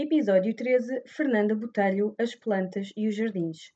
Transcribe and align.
Episódio 0.00 0.54
13 0.54 1.02
Fernanda 1.06 1.56
Botelho, 1.56 2.14
As 2.20 2.32
Plantas 2.32 2.92
e 2.96 3.08
os 3.08 3.16
Jardins. 3.16 3.72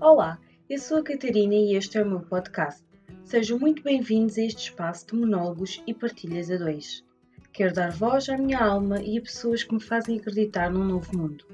Olá, 0.00 0.38
eu 0.70 0.78
sou 0.78 1.00
a 1.00 1.04
Catarina 1.04 1.54
e 1.54 1.76
este 1.76 1.98
é 1.98 2.02
o 2.02 2.08
meu 2.08 2.20
podcast. 2.20 2.82
Sejam 3.24 3.58
muito 3.58 3.82
bem-vindos 3.82 4.38
a 4.38 4.44
este 4.44 4.70
espaço 4.70 5.08
de 5.08 5.16
monólogos 5.16 5.82
e 5.86 5.92
partilhas 5.92 6.50
a 6.50 6.56
dois. 6.56 7.04
Quero 7.52 7.74
dar 7.74 7.92
voz 7.92 8.26
à 8.30 8.38
minha 8.38 8.58
alma 8.58 9.02
e 9.02 9.18
a 9.18 9.20
pessoas 9.20 9.62
que 9.62 9.74
me 9.74 9.82
fazem 9.82 10.18
acreditar 10.18 10.70
num 10.70 10.84
novo 10.84 11.14
mundo. 11.14 11.44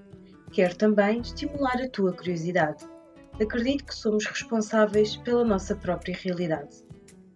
Quero 0.52 0.76
também 0.76 1.18
estimular 1.20 1.82
a 1.82 1.88
tua 1.88 2.12
curiosidade. 2.12 2.86
Acredito 3.40 3.84
que 3.84 3.94
somos 3.94 4.26
responsáveis 4.26 5.16
pela 5.16 5.44
nossa 5.44 5.76
própria 5.76 6.16
realidade. 6.16 6.84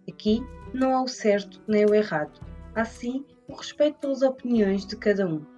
Aqui 0.09 0.41
não 0.73 0.95
há 0.97 1.03
o 1.03 1.07
certo 1.07 1.61
nem 1.65 1.85
o 1.85 1.93
errado, 1.93 2.41
há 2.75 2.83
sim 2.83 3.25
o 3.47 3.55
respeito 3.55 3.99
pelas 3.99 4.21
opiniões 4.21 4.85
de 4.85 4.97
cada 4.97 5.25
um. 5.25 5.52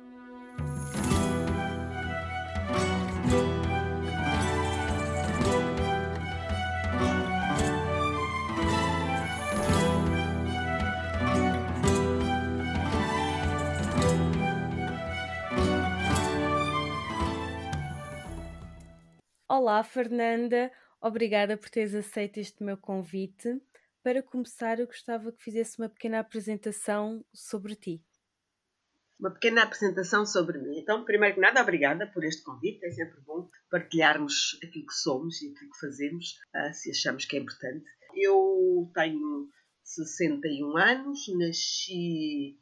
Olá, 19.58 19.82
Fernanda. 19.86 20.70
Obrigada 21.00 21.56
por 21.56 21.70
teres 21.70 21.96
aceito 21.96 22.42
este 22.42 22.62
meu 22.62 22.76
convite. 22.76 23.58
Para 24.04 24.22
começar, 24.22 24.82
eu 24.82 24.86
gostava 24.86 25.32
que 25.32 25.42
fizesse 25.42 25.80
uma 25.80 25.88
pequena 25.88 26.20
apresentação 26.20 27.24
sobre 27.34 27.74
ti. 27.74 28.04
Uma 29.18 29.32
pequena 29.32 29.64
apresentação 29.64 30.26
sobre 30.26 30.58
mim. 30.58 30.78
Então, 30.78 31.06
primeiro 31.06 31.36
que 31.36 31.42
nada, 31.42 31.62
obrigada 31.62 32.06
por 32.06 32.26
este 32.26 32.44
convite. 32.44 32.86
É 32.86 32.92
sempre 32.92 33.22
bom 33.22 33.50
partilharmos 33.72 34.60
aquilo 34.62 34.88
que 34.88 34.94
somos 34.94 35.42
e 35.42 35.48
aquilo 35.48 35.72
que 35.72 35.80
fazemos, 35.80 36.38
ah, 36.54 36.74
se 36.74 36.92
achamos 36.92 37.24
que 37.24 37.38
é 37.38 37.40
importante. 37.40 37.86
Eu 38.14 38.92
tenho 38.94 39.48
61 39.86 40.76
anos, 40.76 41.20
nasci 41.40 42.60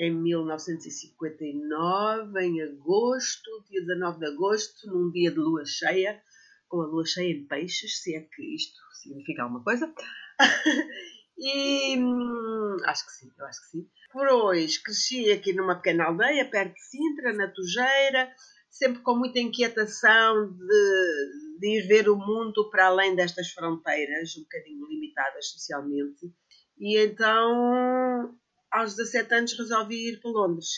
em 0.00 0.12
1959, 0.14 2.40
em 2.40 2.62
agosto, 2.62 3.50
dia 3.68 3.82
19 3.82 4.18
de 4.18 4.26
agosto, 4.28 4.86
num 4.86 5.10
dia 5.10 5.30
de 5.30 5.36
lua 5.36 5.62
cheia, 5.66 6.22
com 6.70 6.80
a 6.80 6.86
lua 6.86 7.04
cheia 7.04 7.32
em 7.32 7.44
peixes, 7.46 8.00
se 8.00 8.14
é 8.14 8.20
que 8.20 8.54
isto 8.54 8.78
significa 9.02 9.42
alguma 9.42 9.62
coisa. 9.62 9.92
e 11.36 11.98
hum, 11.98 12.76
acho 12.84 13.04
que 13.04 13.12
sim, 13.12 13.30
eu 13.36 13.44
acho 13.44 13.60
que 13.62 13.66
sim. 13.66 13.88
Depois 14.06 14.78
cresci 14.78 15.30
aqui 15.30 15.52
numa 15.52 15.74
pequena 15.74 16.04
aldeia, 16.04 16.48
perto 16.48 16.72
de 16.72 16.80
Sintra, 16.80 17.32
na 17.32 17.48
Tujeira, 17.48 18.32
sempre 18.70 19.02
com 19.02 19.16
muita 19.16 19.40
inquietação 19.40 20.52
de, 20.52 21.58
de 21.58 21.78
ir 21.78 21.86
ver 21.86 22.08
o 22.08 22.16
mundo 22.16 22.70
para 22.70 22.86
além 22.86 23.14
destas 23.14 23.50
fronteiras, 23.50 24.36
um 24.36 24.42
bocadinho 24.42 24.86
limitadas 24.86 25.48
socialmente. 25.48 26.32
E 26.78 26.98
então 26.98 28.34
aos 28.70 28.94
17 28.94 29.34
anos 29.34 29.58
resolvi 29.58 30.12
ir 30.12 30.20
para 30.20 30.30
Londres. 30.30 30.68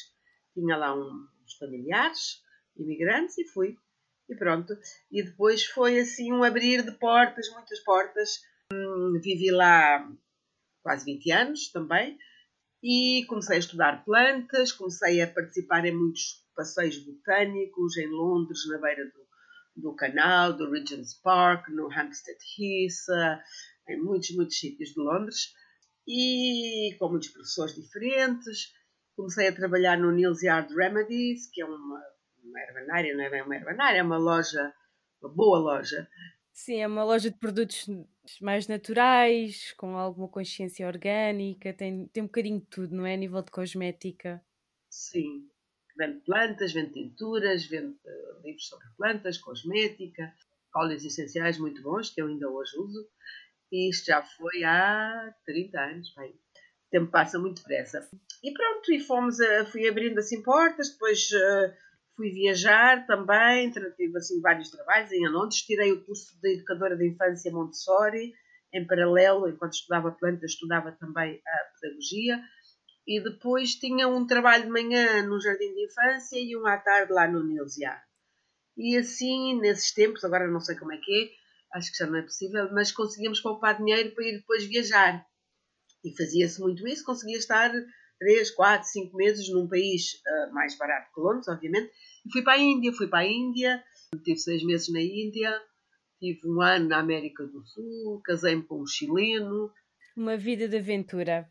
Tinha 0.54 0.76
lá 0.76 0.94
uns 0.94 1.54
familiares, 1.58 2.42
imigrantes, 2.76 3.36
e 3.38 3.46
fui. 3.46 3.76
E 4.32 4.34
pronto. 4.34 4.74
E 5.10 5.22
depois 5.22 5.66
foi 5.66 6.00
assim 6.00 6.32
um 6.32 6.42
abrir 6.42 6.82
de 6.82 6.92
portas, 6.92 7.50
muitas 7.50 7.80
portas. 7.80 8.40
Hum, 8.72 9.20
vivi 9.22 9.50
lá 9.50 10.10
quase 10.82 11.04
20 11.04 11.30
anos 11.32 11.70
também. 11.70 12.18
E 12.82 13.26
comecei 13.28 13.56
a 13.56 13.58
estudar 13.58 14.04
plantas, 14.04 14.72
comecei 14.72 15.20
a 15.20 15.26
participar 15.30 15.84
em 15.84 15.94
muitos 15.94 16.42
passeios 16.56 16.98
botânicos 16.98 17.96
em 17.98 18.08
Londres, 18.08 18.66
na 18.68 18.78
beira 18.78 19.04
do, 19.04 19.82
do 19.82 19.94
canal, 19.94 20.54
do 20.54 20.70
Regent's 20.70 21.14
Park, 21.22 21.68
no 21.68 21.92
Hampstead 21.92 22.38
Heath, 22.58 23.38
em 23.88 24.02
muitos, 24.02 24.34
muitos 24.34 24.58
sítios 24.58 24.94
de 24.94 25.00
Londres 25.00 25.52
e 26.08 26.96
com 26.98 27.10
muitos 27.10 27.28
professores 27.28 27.74
diferentes. 27.74 28.72
Comecei 29.14 29.48
a 29.48 29.54
trabalhar 29.54 29.98
no 29.98 30.10
Nils 30.10 30.42
Yard 30.42 30.74
Remedies, 30.74 31.50
que 31.52 31.60
é 31.60 31.66
uma, 31.66 32.02
uma 32.42 32.60
herbanária, 32.60 33.14
não 33.14 33.24
é 33.24 33.30
bem 33.30 33.42
uma 33.42 33.56
herbanária, 33.56 33.98
é 33.98 34.02
uma 34.02 34.18
loja, 34.18 34.72
uma 35.22 35.32
boa 35.32 35.58
loja. 35.58 36.08
Sim, 36.52 36.80
é 36.80 36.86
uma 36.86 37.04
loja 37.04 37.30
de 37.30 37.38
produtos 37.38 37.88
mais 38.40 38.68
naturais, 38.68 39.72
com 39.72 39.96
alguma 39.96 40.28
consciência 40.28 40.86
orgânica, 40.86 41.72
tem, 41.72 42.06
tem 42.08 42.22
um 42.22 42.26
bocadinho 42.26 42.60
de 42.60 42.66
tudo, 42.66 42.94
não 42.94 43.06
é? 43.06 43.14
A 43.14 43.16
nível 43.16 43.42
de 43.42 43.50
cosmética. 43.50 44.42
Sim, 44.90 45.48
vende 45.96 46.20
plantas, 46.20 46.72
vende 46.72 46.92
tinturas, 46.92 47.64
vende 47.64 47.96
uh, 48.04 48.42
livros 48.44 48.68
sobre 48.68 48.86
plantas, 48.96 49.38
cosmética, 49.38 50.34
óleos 50.74 51.04
essenciais 51.04 51.58
muito 51.58 51.82
bons, 51.82 52.10
que 52.10 52.20
eu 52.20 52.26
ainda 52.26 52.48
hoje 52.48 52.76
uso. 52.78 53.08
E 53.70 53.88
isto 53.88 54.06
já 54.06 54.22
foi 54.22 54.64
há 54.64 55.34
30 55.46 55.80
anos, 55.80 56.14
bem. 56.14 56.30
O 56.30 56.90
tempo 56.90 57.10
passa 57.10 57.38
muito 57.38 57.62
depressa. 57.62 58.06
E 58.44 58.52
pronto, 58.52 58.92
e 58.92 59.00
fomos, 59.00 59.40
a, 59.40 59.64
fui 59.64 59.88
abrindo 59.88 60.18
assim 60.18 60.42
portas, 60.42 60.90
depois 60.90 61.30
uh, 61.30 61.72
fui 62.16 62.30
viajar 62.30 63.06
também, 63.06 63.70
tive 63.70 64.16
assim 64.16 64.40
vários 64.40 64.70
trabalhos 64.70 65.12
em 65.12 65.26
Londres, 65.28 65.62
tirei 65.62 65.92
o 65.92 66.04
curso 66.04 66.38
de 66.40 66.54
educadora 66.54 66.96
de 66.96 67.08
infância 67.08 67.52
Montessori, 67.52 68.32
em 68.72 68.86
paralelo, 68.86 69.48
enquanto 69.48 69.74
estudava 69.74 70.12
plantas, 70.12 70.52
estudava 70.52 70.92
também 70.92 71.40
a 71.46 71.80
pedagogia, 71.80 72.42
e 73.06 73.20
depois 73.20 73.74
tinha 73.74 74.08
um 74.08 74.26
trabalho 74.26 74.64
de 74.64 74.70
manhã 74.70 75.26
no 75.26 75.40
jardim 75.40 75.74
de 75.74 75.84
infância 75.84 76.38
e 76.38 76.56
um 76.56 76.66
à 76.66 76.76
tarde 76.78 77.12
lá 77.12 77.26
no 77.26 77.44
Nilsiar. 77.44 78.02
E 78.76 78.96
assim, 78.96 79.60
nesses 79.60 79.92
tempos, 79.92 80.24
agora 80.24 80.46
não 80.48 80.60
sei 80.60 80.76
como 80.76 80.92
é 80.92 80.96
que 80.96 81.12
é, 81.12 81.76
acho 81.76 81.90
que 81.90 81.98
já 81.98 82.06
não 82.06 82.18
é 82.18 82.22
possível, 82.22 82.68
mas 82.72 82.92
conseguíamos 82.92 83.40
poupar 83.40 83.76
dinheiro 83.76 84.14
para 84.14 84.24
ir 84.24 84.38
depois 84.38 84.64
viajar. 84.64 85.26
E 86.04 86.16
fazia-se 86.16 86.60
muito 86.60 86.86
isso, 86.86 87.04
conseguia 87.04 87.36
estar 87.36 87.70
3, 88.22 88.52
4, 88.52 88.88
5 88.88 89.16
meses 89.16 89.48
num 89.52 89.66
país 89.66 90.14
uh, 90.14 90.54
mais 90.54 90.78
barato 90.78 91.10
que 91.12 91.20
Londres, 91.20 91.48
obviamente. 91.48 91.90
E 92.24 92.30
fui 92.30 92.42
para 92.42 92.52
a 92.54 92.58
Índia, 92.58 92.92
fui 92.92 93.08
para 93.08 93.20
a 93.20 93.26
Índia, 93.26 93.82
tive 94.22 94.38
6 94.38 94.64
meses 94.64 94.92
na 94.92 95.00
Índia, 95.00 95.60
tive 96.20 96.40
um 96.46 96.60
ano 96.60 96.88
na 96.88 96.98
América 96.98 97.44
do 97.44 97.66
Sul, 97.66 98.20
casei-me 98.24 98.62
com 98.62 98.80
um 98.80 98.86
chileno. 98.86 99.72
Uma 100.16 100.36
vida 100.36 100.68
de 100.68 100.76
aventura. 100.76 101.50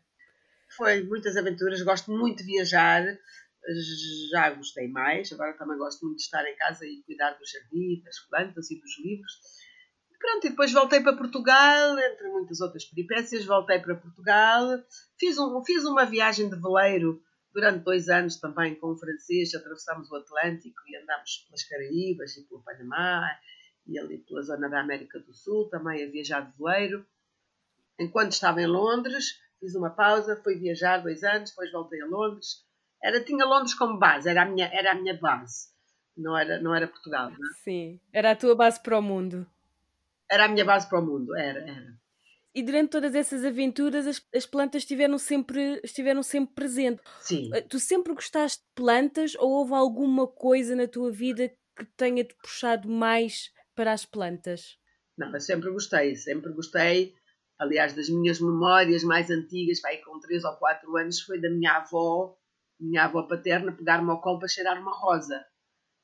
Foi 0.74 1.02
muitas 1.02 1.36
aventuras, 1.36 1.82
gosto 1.82 2.10
muito 2.10 2.38
de 2.38 2.44
viajar, 2.44 3.04
já 4.30 4.50
gostei 4.50 4.88
mais, 4.88 5.30
agora 5.30 5.52
também 5.52 5.76
gosto 5.76 6.06
muito 6.06 6.16
de 6.16 6.22
estar 6.22 6.42
em 6.48 6.56
casa 6.56 6.86
e 6.86 7.02
cuidar 7.02 7.32
do 7.32 7.46
jardim, 7.46 8.02
das 8.02 8.18
plantas 8.30 8.70
e 8.70 8.80
dos 8.80 8.98
livros 8.98 9.32
Pronto, 10.22 10.46
e 10.46 10.50
depois 10.50 10.72
voltei 10.72 11.00
para 11.00 11.16
Portugal, 11.16 11.98
entre 11.98 12.28
muitas 12.28 12.60
outras 12.60 12.84
peripécias, 12.84 13.44
voltei 13.44 13.80
para 13.80 13.96
Portugal, 13.96 14.80
fiz, 15.18 15.36
um, 15.36 15.64
fiz 15.64 15.84
uma 15.84 16.06
viagem 16.06 16.48
de 16.48 16.54
veleiro 16.54 17.20
durante 17.52 17.82
dois 17.82 18.08
anos 18.08 18.36
também 18.36 18.76
com 18.76 18.92
um 18.92 18.96
francês, 18.96 19.52
atravessámos 19.52 20.08
o 20.12 20.14
Atlântico 20.14 20.80
e 20.86 20.96
andámos 20.96 21.38
pelas 21.38 21.64
Caraíbas 21.64 22.36
e 22.36 22.44
pelo 22.44 22.62
Panamá 22.62 23.36
e 23.84 23.98
ali 23.98 24.18
pela 24.18 24.42
zona 24.42 24.68
da 24.68 24.80
América 24.80 25.18
do 25.18 25.34
Sul, 25.34 25.68
também 25.68 26.04
a 26.04 26.08
viajar 26.08 26.42
de 26.42 26.56
veleiro. 26.56 27.04
Enquanto 27.98 28.30
estava 28.30 28.62
em 28.62 28.68
Londres, 28.68 29.40
fiz 29.58 29.74
uma 29.74 29.90
pausa, 29.90 30.40
fui 30.44 30.54
viajar 30.54 30.98
dois 30.98 31.24
anos, 31.24 31.50
depois 31.50 31.72
voltei 31.72 32.00
a 32.00 32.06
Londres. 32.06 32.64
Era, 33.02 33.24
tinha 33.24 33.44
Londres 33.44 33.74
como 33.74 33.98
base, 33.98 34.28
era 34.28 34.42
a 34.42 34.46
minha, 34.46 34.70
era 34.72 34.92
a 34.92 34.94
minha 34.94 35.18
base, 35.18 35.66
não 36.16 36.38
era, 36.38 36.60
não 36.60 36.72
era 36.72 36.86
Portugal. 36.86 37.28
Não 37.28 37.50
é? 37.50 37.54
Sim, 37.64 38.00
era 38.12 38.30
a 38.30 38.36
tua 38.36 38.54
base 38.54 38.80
para 38.80 38.96
o 38.96 39.02
mundo 39.02 39.44
era 40.32 40.46
a 40.46 40.48
minha 40.48 40.64
base 40.64 40.88
para 40.88 40.98
o 40.98 41.04
mundo, 41.04 41.36
era, 41.36 41.60
era. 41.60 42.02
E 42.54 42.62
durante 42.62 42.90
todas 42.90 43.14
essas 43.14 43.44
aventuras 43.44 44.06
as, 44.06 44.22
as 44.34 44.46
plantas 44.46 44.82
estiveram 44.82 45.18
sempre, 45.18 45.80
estiveram 45.84 46.22
sempre 46.22 46.54
presentes. 46.54 47.04
Sim. 47.20 47.50
Eh, 47.54 47.62
tu 47.62 47.78
sempre 47.78 48.12
gostaste 48.14 48.62
de 48.62 48.68
plantas 48.74 49.34
ou 49.36 49.50
houve 49.50 49.74
alguma 49.74 50.26
coisa 50.26 50.76
na 50.76 50.86
tua 50.86 51.10
vida 51.10 51.48
que 51.76 51.84
tenha-te 51.96 52.34
puxado 52.34 52.88
mais 52.88 53.50
para 53.74 53.92
as 53.92 54.04
plantas? 54.04 54.78
Não, 55.16 55.32
eu 55.32 55.40
sempre 55.40 55.70
gostei, 55.70 56.14
sempre 56.16 56.52
gostei. 56.52 57.14
Aliás, 57.58 57.94
das 57.94 58.08
minhas 58.08 58.40
memórias 58.40 59.04
mais 59.04 59.30
antigas, 59.30 59.80
vai 59.80 59.98
com 59.98 60.18
3 60.18 60.44
ou 60.44 60.56
4 60.56 60.96
anos, 60.96 61.20
foi 61.20 61.40
da 61.40 61.48
minha 61.48 61.76
avó, 61.76 62.36
minha 62.78 63.04
avó 63.04 63.22
paterna, 63.22 63.72
pegar-me 63.72 64.10
ao 64.10 64.20
colo 64.20 64.38
para 64.38 64.48
cheirar 64.48 64.80
uma 64.80 64.92
rosa. 64.94 65.44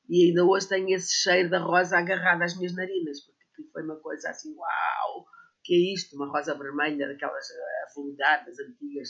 E 0.07 0.27
ainda 0.27 0.45
hoje 0.45 0.67
tenho 0.67 0.89
esse 0.95 1.13
cheiro 1.13 1.49
da 1.49 1.59
rosa 1.59 1.97
agarrado 1.97 2.41
às 2.41 2.57
minhas 2.57 2.73
narinas, 2.73 3.19
porque 3.19 3.38
que 3.63 3.71
foi 3.71 3.83
uma 3.83 3.97
coisa 3.97 4.29
assim, 4.29 4.55
uau, 4.55 5.25
que 5.63 5.73
é 5.73 5.93
isto? 5.93 6.15
Uma 6.15 6.31
rosa 6.31 6.55
vermelha, 6.55 7.07
daquelas 7.07 7.49
eh, 7.49 7.85
avoludadas, 7.89 8.59
antigas, 8.59 9.09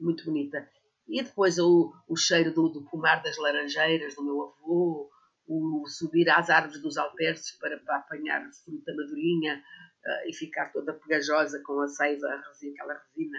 muito 0.00 0.24
bonita. 0.24 0.68
E 1.06 1.22
depois 1.22 1.58
o, 1.58 1.92
o 2.08 2.16
cheiro 2.16 2.52
do, 2.52 2.68
do 2.68 2.84
pomar 2.90 3.22
das 3.22 3.36
laranjeiras 3.36 4.14
do 4.14 4.24
meu 4.24 4.42
avô, 4.42 5.10
o 5.46 5.84
subir 5.86 6.28
às 6.30 6.48
árvores 6.48 6.80
dos 6.80 6.96
alperces 6.96 7.58
para, 7.58 7.78
para 7.80 7.98
apanhar 7.98 8.48
fruta 8.64 8.94
madurinha, 8.94 9.62
uh, 10.04 10.28
e 10.28 10.34
ficar 10.34 10.72
toda 10.72 10.94
pegajosa 10.94 11.60
com 11.64 11.80
a 11.80 11.88
seiva, 11.88 12.26
aquela 12.26 12.94
resina 12.94 13.38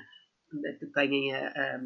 que 0.79 0.85
têm 0.87 1.35
a, 1.35 1.47
a, 1.47 1.81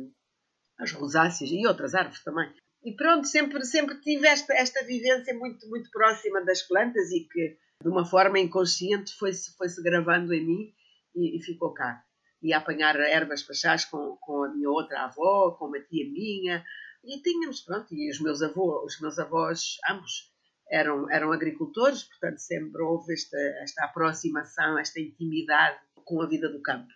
as 0.79 0.91
rosáceas 0.91 1.49
e 1.51 1.65
outras 1.65 1.95
árvores 1.95 2.23
também. 2.23 2.53
E 2.83 2.95
pronto, 2.95 3.27
sempre, 3.27 3.65
sempre 3.65 3.99
tive 3.99 4.27
esta, 4.27 4.53
esta 4.53 4.85
vivência 4.85 5.33
muito, 5.37 5.67
muito 5.67 5.89
próxima 5.91 6.43
das 6.45 6.61
plantas 6.61 7.11
e 7.11 7.27
que, 7.27 7.57
de 7.81 7.89
uma 7.89 8.05
forma 8.05 8.39
inconsciente, 8.39 9.15
foi-se 9.15 9.55
foi 9.55 9.69
-se 9.69 9.81
gravando 9.81 10.33
em 10.33 10.45
mim 10.45 10.73
e, 11.15 11.37
e 11.37 11.41
ficou 11.41 11.73
cá. 11.73 12.03
E 12.41 12.53
apanhar 12.53 12.95
ervas 12.99 13.43
para 13.43 13.55
chás 13.55 13.85
com, 13.85 14.17
com 14.21 14.43
a 14.43 14.49
minha 14.49 14.69
outra 14.69 15.05
avó, 15.05 15.51
com 15.51 15.67
uma 15.67 15.79
tia 15.79 16.09
minha. 16.09 16.63
E 17.03 17.21
tínhamos, 17.21 17.61
pronto, 17.61 17.87
e 17.93 18.09
os 18.09 18.19
meus 18.19 18.41
avós, 18.41 18.93
os 18.93 19.01
meus 19.01 19.17
avós 19.17 19.77
ambos, 19.89 20.33
eram, 20.69 21.09
eram 21.09 21.31
agricultores, 21.31 22.03
portanto 22.03 22.39
sempre 22.39 22.81
houve 22.81 23.13
esta, 23.13 23.37
esta 23.63 23.85
aproximação, 23.85 24.77
esta 24.77 24.99
intimidade 24.99 25.79
com 25.95 26.21
a 26.21 26.27
vida 26.27 26.49
do 26.49 26.61
campo. 26.61 26.91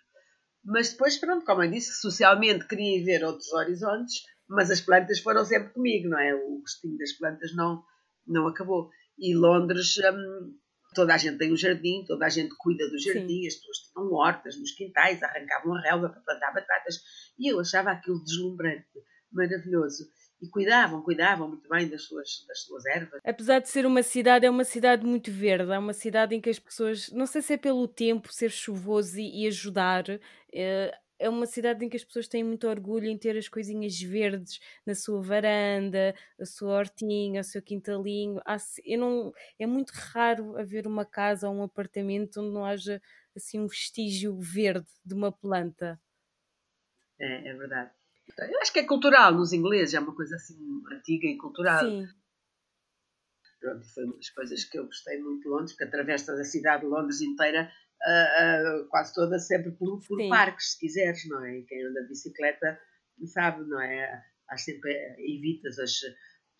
Mas 0.64 0.92
depois, 0.92 1.18
pronto, 1.18 1.44
como 1.44 1.62
eu 1.62 1.70
disse, 1.70 2.00
socialmente 2.00 2.66
queria 2.66 3.04
ver 3.04 3.24
outros 3.24 3.52
horizontes, 3.52 4.22
mas 4.48 4.70
as 4.70 4.80
plantas 4.80 5.20
foram 5.20 5.44
sempre 5.44 5.72
comigo, 5.72 6.08
não 6.08 6.18
é? 6.18 6.34
O 6.34 6.60
gostinho 6.60 6.96
das 6.98 7.12
plantas 7.12 7.54
não, 7.54 7.82
não 8.26 8.46
acabou. 8.46 8.90
E 9.18 9.34
Londres, 9.34 9.96
hum, 9.98 10.54
toda 10.94 11.14
a 11.14 11.18
gente 11.18 11.38
tem 11.38 11.52
um 11.52 11.56
jardim, 11.56 12.04
toda 12.06 12.24
a 12.24 12.28
gente 12.28 12.54
cuida 12.56 12.88
do 12.88 12.98
jardim, 12.98 13.42
Sim. 13.42 13.46
as 13.48 13.54
pessoas 13.56 13.78
tinham 13.92 14.12
hortas 14.12 14.58
nos 14.58 14.70
quintais, 14.70 15.22
arrancavam 15.22 15.74
a 15.74 15.80
relva 15.80 16.08
para 16.08 16.20
plantar 16.20 16.54
batatas, 16.54 17.00
e 17.38 17.52
eu 17.52 17.60
achava 17.60 17.90
aquilo 17.90 18.22
deslumbrante, 18.24 18.86
maravilhoso 19.32 20.04
e 20.44 20.48
cuidavam, 20.48 21.02
cuidavam 21.02 21.48
muito 21.48 21.68
bem 21.68 21.88
das 21.88 22.02
suas, 22.02 22.44
das 22.46 22.60
suas 22.60 22.84
ervas. 22.86 23.20
Apesar 23.24 23.60
de 23.60 23.68
ser 23.68 23.86
uma 23.86 24.02
cidade, 24.02 24.44
é 24.46 24.50
uma 24.50 24.64
cidade 24.64 25.04
muito 25.04 25.30
verde, 25.30 25.72
é 25.72 25.78
uma 25.78 25.92
cidade 25.92 26.34
em 26.34 26.40
que 26.40 26.50
as 26.50 26.58
pessoas, 26.58 27.10
não 27.10 27.26
sei 27.26 27.42
se 27.42 27.54
é 27.54 27.56
pelo 27.56 27.88
tempo, 27.88 28.32
ser 28.32 28.50
chuvoso 28.50 29.18
e, 29.18 29.44
e 29.44 29.46
ajudar, 29.46 30.04
é, 30.52 30.94
é 31.24 31.28
uma 31.28 31.46
cidade 31.46 31.82
em 31.82 31.88
que 31.88 31.96
as 31.96 32.04
pessoas 32.04 32.28
têm 32.28 32.44
muito 32.44 32.68
orgulho 32.68 33.06
em 33.06 33.16
ter 33.16 33.34
as 33.34 33.48
coisinhas 33.48 33.98
verdes 33.98 34.60
na 34.84 34.94
sua 34.94 35.22
varanda, 35.22 36.14
a 36.38 36.44
sua 36.44 36.76
hortinha, 36.76 37.40
o 37.40 37.44
seu 37.44 37.62
quintalinho. 37.62 38.40
Eu 38.84 38.98
não, 38.98 39.32
é 39.58 39.66
muito 39.66 39.90
raro 39.90 40.54
haver 40.58 40.86
uma 40.86 41.04
casa 41.06 41.48
ou 41.48 41.54
um 41.54 41.62
apartamento 41.62 42.42
onde 42.42 42.52
não 42.52 42.66
haja 42.66 43.00
assim 43.34 43.58
um 43.58 43.66
vestígio 43.66 44.38
verde 44.38 44.86
de 45.02 45.14
uma 45.14 45.32
planta. 45.32 45.98
É, 47.18 47.48
é 47.48 47.54
verdade. 47.54 47.90
Eu 48.38 48.60
acho 48.60 48.72
que 48.72 48.80
é 48.80 48.86
cultural 48.86 49.32
nos 49.32 49.54
ingleses, 49.54 49.94
é 49.94 50.00
uma 50.00 50.14
coisa 50.14 50.36
assim 50.36 50.58
antiga 50.92 51.26
e 51.26 51.38
cultural. 51.38 51.80
Sim. 51.80 52.06
Pronto, 53.60 53.86
foi 53.94 54.04
uma 54.04 54.16
das 54.16 54.28
coisas 54.28 54.64
que 54.64 54.78
eu 54.78 54.84
gostei 54.84 55.18
muito 55.22 55.44
de 55.44 55.48
Londres, 55.48 55.72
porque 55.72 55.84
atravessa 55.84 56.34
a 56.34 56.44
cidade 56.44 56.82
de 56.82 56.88
Londres 56.88 57.22
inteira, 57.22 57.72
uh, 58.06 58.82
uh, 58.82 58.88
quase 58.88 59.14
toda 59.14 59.38
sempre 59.38 59.72
por, 59.72 60.00
por 60.06 60.28
parques, 60.28 60.72
se 60.72 60.80
quiseres, 60.80 61.26
não 61.28 61.44
é? 61.44 61.62
Quem 61.62 61.84
anda 61.84 62.02
de 62.02 62.08
bicicleta 62.08 62.78
sabe, 63.26 63.64
não 63.64 63.80
é? 63.80 64.22
Há 64.48 64.56
sempre, 64.56 64.92
evitas 65.18 65.78
as, 65.78 65.92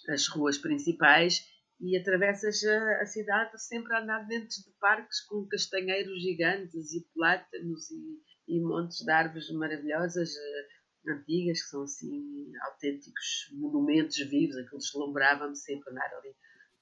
as 0.08 0.26
ruas 0.28 0.58
principais 0.58 1.46
e 1.80 1.96
atravessas 1.98 2.62
a, 2.64 3.02
a 3.02 3.06
cidade 3.06 3.62
sempre 3.62 3.94
a 3.94 4.02
andar 4.02 4.26
dentro 4.26 4.48
de 4.48 4.72
parques 4.80 5.20
com 5.26 5.46
castanheiros 5.46 6.22
gigantes 6.22 6.92
e 6.92 7.06
plátanos 7.14 7.90
e, 7.90 8.56
e 8.56 8.60
montes 8.60 9.04
de 9.04 9.10
árvores 9.10 9.50
maravilhosas. 9.50 10.30
Uh, 10.30 10.74
antigas, 11.06 11.62
que 11.62 11.68
são 11.68 11.82
assim 11.82 12.50
autênticos 12.62 13.50
monumentos 13.52 14.16
vivos, 14.16 14.56
aquilo 14.56 14.78
deslumbrava-me 14.78 15.54
sempre 15.54 15.90
andar 15.90 16.10
ali 16.14 16.34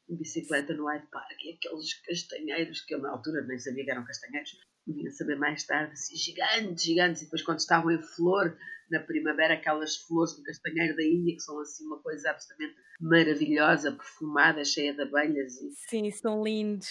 em 0.08 0.16
bicicleta 0.16 0.74
no 0.74 0.86
Hyde 0.86 1.06
Park 1.10 1.44
e 1.44 1.54
aqueles 1.54 1.94
castanheiros 2.02 2.80
que 2.82 2.94
eu 2.94 3.00
na 3.00 3.10
altura 3.10 3.44
nem 3.46 3.58
sabia 3.58 3.84
que 3.84 3.90
eram 3.90 4.04
castanheiros, 4.04 4.50
vinha 4.86 5.10
saber 5.10 5.36
mais 5.36 5.64
tarde, 5.64 5.92
assim, 5.92 6.16
gigantes, 6.16 6.84
gigantes, 6.84 7.22
e 7.22 7.24
depois 7.24 7.42
quando 7.42 7.60
estavam 7.60 7.90
em 7.90 8.02
flor, 8.02 8.56
na 8.90 9.00
primavera, 9.00 9.54
aquelas 9.54 9.96
flores 9.96 10.36
do 10.36 10.42
castanheiro 10.42 10.96
da 10.96 11.02
Índia, 11.02 11.34
que 11.34 11.40
são 11.40 11.58
assim 11.60 11.86
uma 11.86 12.00
coisa 12.02 12.30
absolutamente 12.30 12.74
maravilhosa, 13.00 13.92
perfumada, 13.92 14.64
cheia 14.64 14.92
de 14.92 15.02
abelhas. 15.02 15.54
E... 15.60 15.70
Sim, 15.88 16.10
são 16.10 16.42
lindos. 16.42 16.88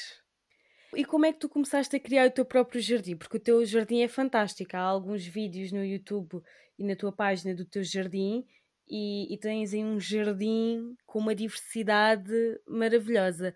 E 0.95 1.05
como 1.05 1.25
é 1.25 1.31
que 1.31 1.39
tu 1.39 1.47
começaste 1.47 1.95
a 1.95 1.99
criar 1.99 2.27
o 2.27 2.31
teu 2.31 2.43
próprio 2.43 2.81
jardim? 2.81 3.15
Porque 3.15 3.37
o 3.37 3.39
teu 3.39 3.63
jardim 3.65 4.01
é 4.01 4.07
fantástico. 4.07 4.75
Há 4.75 4.81
alguns 4.81 5.25
vídeos 5.25 5.71
no 5.71 5.85
YouTube 5.85 6.41
e 6.77 6.83
na 6.83 6.95
tua 6.95 7.11
página 7.13 7.55
do 7.55 7.63
teu 7.65 7.83
jardim 7.83 8.45
e, 8.87 9.33
e 9.33 9.37
tens 9.37 9.73
aí 9.73 9.83
um 9.83 9.99
jardim 9.99 10.95
com 11.05 11.19
uma 11.19 11.35
diversidade 11.35 12.31
maravilhosa. 12.67 13.55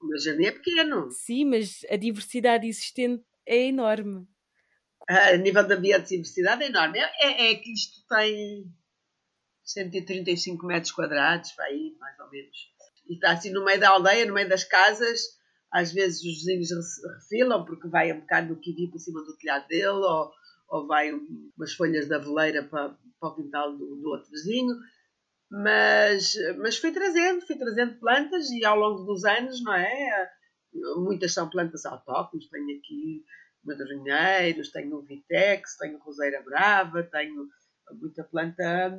O 0.00 0.06
meu 0.06 0.18
jardim 0.18 0.46
é 0.46 0.52
pequeno. 0.52 1.10
Sim, 1.10 1.46
mas 1.46 1.84
a 1.90 1.96
diversidade 1.96 2.66
existente 2.66 3.24
é 3.46 3.66
enorme. 3.66 4.26
A 5.08 5.36
nível 5.36 5.66
da 5.66 5.76
biodiversidade 5.76 6.64
é 6.64 6.66
enorme. 6.66 6.98
É, 6.98 7.10
é, 7.20 7.52
é 7.52 7.54
que 7.54 7.72
isto 7.72 8.06
tem 8.08 8.66
135 9.64 10.66
metros 10.66 10.92
quadrados, 10.92 11.52
para 11.52 11.66
aí, 11.66 11.96
mais 11.98 12.18
ou 12.20 12.30
menos. 12.30 12.56
E 13.08 13.14
está 13.14 13.32
assim 13.32 13.50
no 13.50 13.64
meio 13.64 13.78
da 13.78 13.90
aldeia, 13.90 14.26
no 14.26 14.34
meio 14.34 14.48
das 14.48 14.64
casas 14.64 15.36
às 15.72 15.92
vezes 15.92 16.18
os 16.20 16.44
vizinhos 16.44 16.70
refilam 17.20 17.64
porque 17.64 17.88
vai 17.88 18.12
um 18.12 18.20
bocado 18.20 18.54
do 18.54 18.60
kiwi 18.60 18.90
por 18.90 18.98
cima 18.98 19.22
do 19.22 19.36
telhado 19.36 19.66
dele 19.68 19.88
ou, 19.88 20.32
ou 20.68 20.86
vai 20.86 21.12
umas 21.12 21.74
folhas 21.74 22.08
da 22.08 22.18
veleira 22.18 22.62
para, 22.64 22.96
para 23.18 23.30
o 23.30 23.34
quintal 23.34 23.76
do, 23.76 23.96
do 23.96 24.10
outro 24.10 24.30
vizinho. 24.30 24.74
Mas, 25.50 26.34
mas 26.58 26.76
fui 26.76 26.92
trazendo, 26.92 27.46
fui 27.46 27.56
trazendo 27.56 27.98
plantas 28.00 28.50
e 28.50 28.64
ao 28.64 28.76
longo 28.76 29.04
dos 29.04 29.24
anos, 29.24 29.62
não 29.62 29.74
é? 29.74 30.30
Muitas 30.96 31.32
são 31.32 31.48
plantas 31.48 31.86
autóctones, 31.86 32.48
tenho 32.48 32.78
aqui 32.78 33.24
madrinheiros, 33.64 34.70
tenho 34.70 35.00
vitex, 35.02 35.76
tenho 35.76 35.98
roseira 35.98 36.42
brava, 36.42 37.02
tenho 37.04 37.48
muita 37.92 38.24
planta 38.24 38.98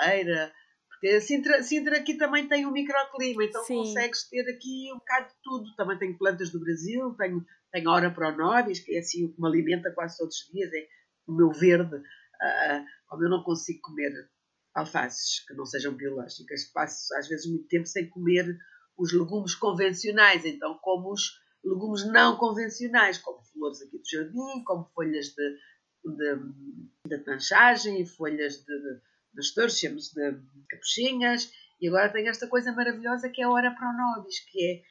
aveleira, 0.00 0.52
porque 0.88 1.20
Sintra, 1.20 1.62
Sintra 1.62 1.98
aqui 1.98 2.14
também 2.14 2.48
tem 2.48 2.64
um 2.64 2.72
microclima, 2.72 3.44
então 3.44 3.62
Sim. 3.64 3.76
consegues 3.76 4.28
ter 4.28 4.48
aqui 4.48 4.90
um 4.90 4.98
bocado 4.98 5.28
de 5.28 5.34
tudo. 5.42 5.76
Também 5.76 5.98
tenho 5.98 6.16
plantas 6.16 6.50
do 6.50 6.60
Brasil, 6.60 7.14
tenho, 7.18 7.44
tenho 7.70 7.90
Ora 7.90 8.10
Pronobis, 8.10 8.80
que 8.80 8.96
é 8.96 9.00
assim 9.00 9.26
o 9.26 9.32
que 9.32 9.40
me 9.40 9.46
alimenta 9.46 9.90
quase 9.92 10.16
todos 10.16 10.34
os 10.34 10.50
dias, 10.50 10.72
é 10.72 10.86
o 11.26 11.32
meu 11.32 11.50
verde. 11.50 11.96
Uh, 11.96 12.86
como 13.14 13.24
eu 13.24 13.30
não 13.30 13.44
consigo 13.44 13.80
comer 13.82 14.28
alfaces 14.74 15.46
que 15.46 15.54
não 15.54 15.64
sejam 15.64 15.94
biológicas, 15.94 16.64
passo 16.64 17.14
às 17.14 17.28
vezes 17.28 17.46
muito 17.46 17.68
tempo 17.68 17.86
sem 17.86 18.08
comer 18.10 18.58
os 18.98 19.12
legumes 19.12 19.54
convencionais, 19.54 20.44
então 20.44 20.76
como 20.82 21.12
os 21.12 21.40
legumes 21.64 22.04
não 22.06 22.36
convencionais, 22.36 23.18
como 23.18 23.40
flores 23.44 23.80
aqui 23.82 23.98
do 23.98 24.04
jardim, 24.04 24.64
como 24.64 24.90
folhas 24.92 25.28
de, 25.28 25.58
de, 26.04 27.08
de 27.08 27.18
tanchagem 27.18 28.04
folhas 28.04 28.64
de, 28.64 29.00
dos 29.32 29.54
terciums, 29.54 30.12
de 30.12 30.36
capuchinhas, 30.68 31.52
e 31.80 31.88
agora 31.88 32.12
tem 32.12 32.28
esta 32.28 32.48
coisa 32.48 32.72
maravilhosa 32.72 33.28
que 33.28 33.42
é 33.42 33.44
a 33.44 33.50
Ora 33.50 33.74
Pronobis, 33.76 34.40
que 34.50 34.64
é 34.64 34.82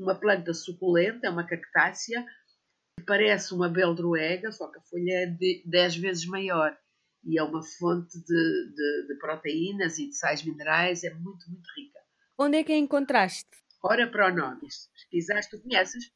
uma 0.00 0.16
planta 0.16 0.52
suculenta, 0.52 1.28
é 1.28 1.30
uma 1.30 1.46
cactácea, 1.46 2.26
que 2.98 3.04
parece 3.04 3.54
uma 3.54 3.68
beldroega, 3.68 4.50
só 4.50 4.68
que 4.68 4.78
a 4.78 4.82
folha 4.82 5.22
é 5.22 5.26
de 5.26 5.62
10 5.64 5.96
vezes 5.96 6.26
maior 6.26 6.76
e 7.24 7.38
é 7.38 7.42
uma 7.42 7.62
fonte 7.62 8.18
de, 8.18 8.72
de, 8.74 9.06
de, 9.08 9.18
proteínas 9.18 9.98
e 9.98 10.08
de 10.08 10.16
sais 10.16 10.42
minerais, 10.44 11.04
é 11.04 11.12
muito, 11.14 11.50
muito 11.50 11.68
rica. 11.76 11.98
Onde 12.38 12.58
é 12.58 12.64
que 12.64 12.72
a 12.72 12.78
encontraste? 12.78 13.48
Ora 13.82 14.10
Pronobis. 14.10 14.88
Pesquisaste, 14.92 15.56
tu 15.56 15.62
conheces? 15.62 16.10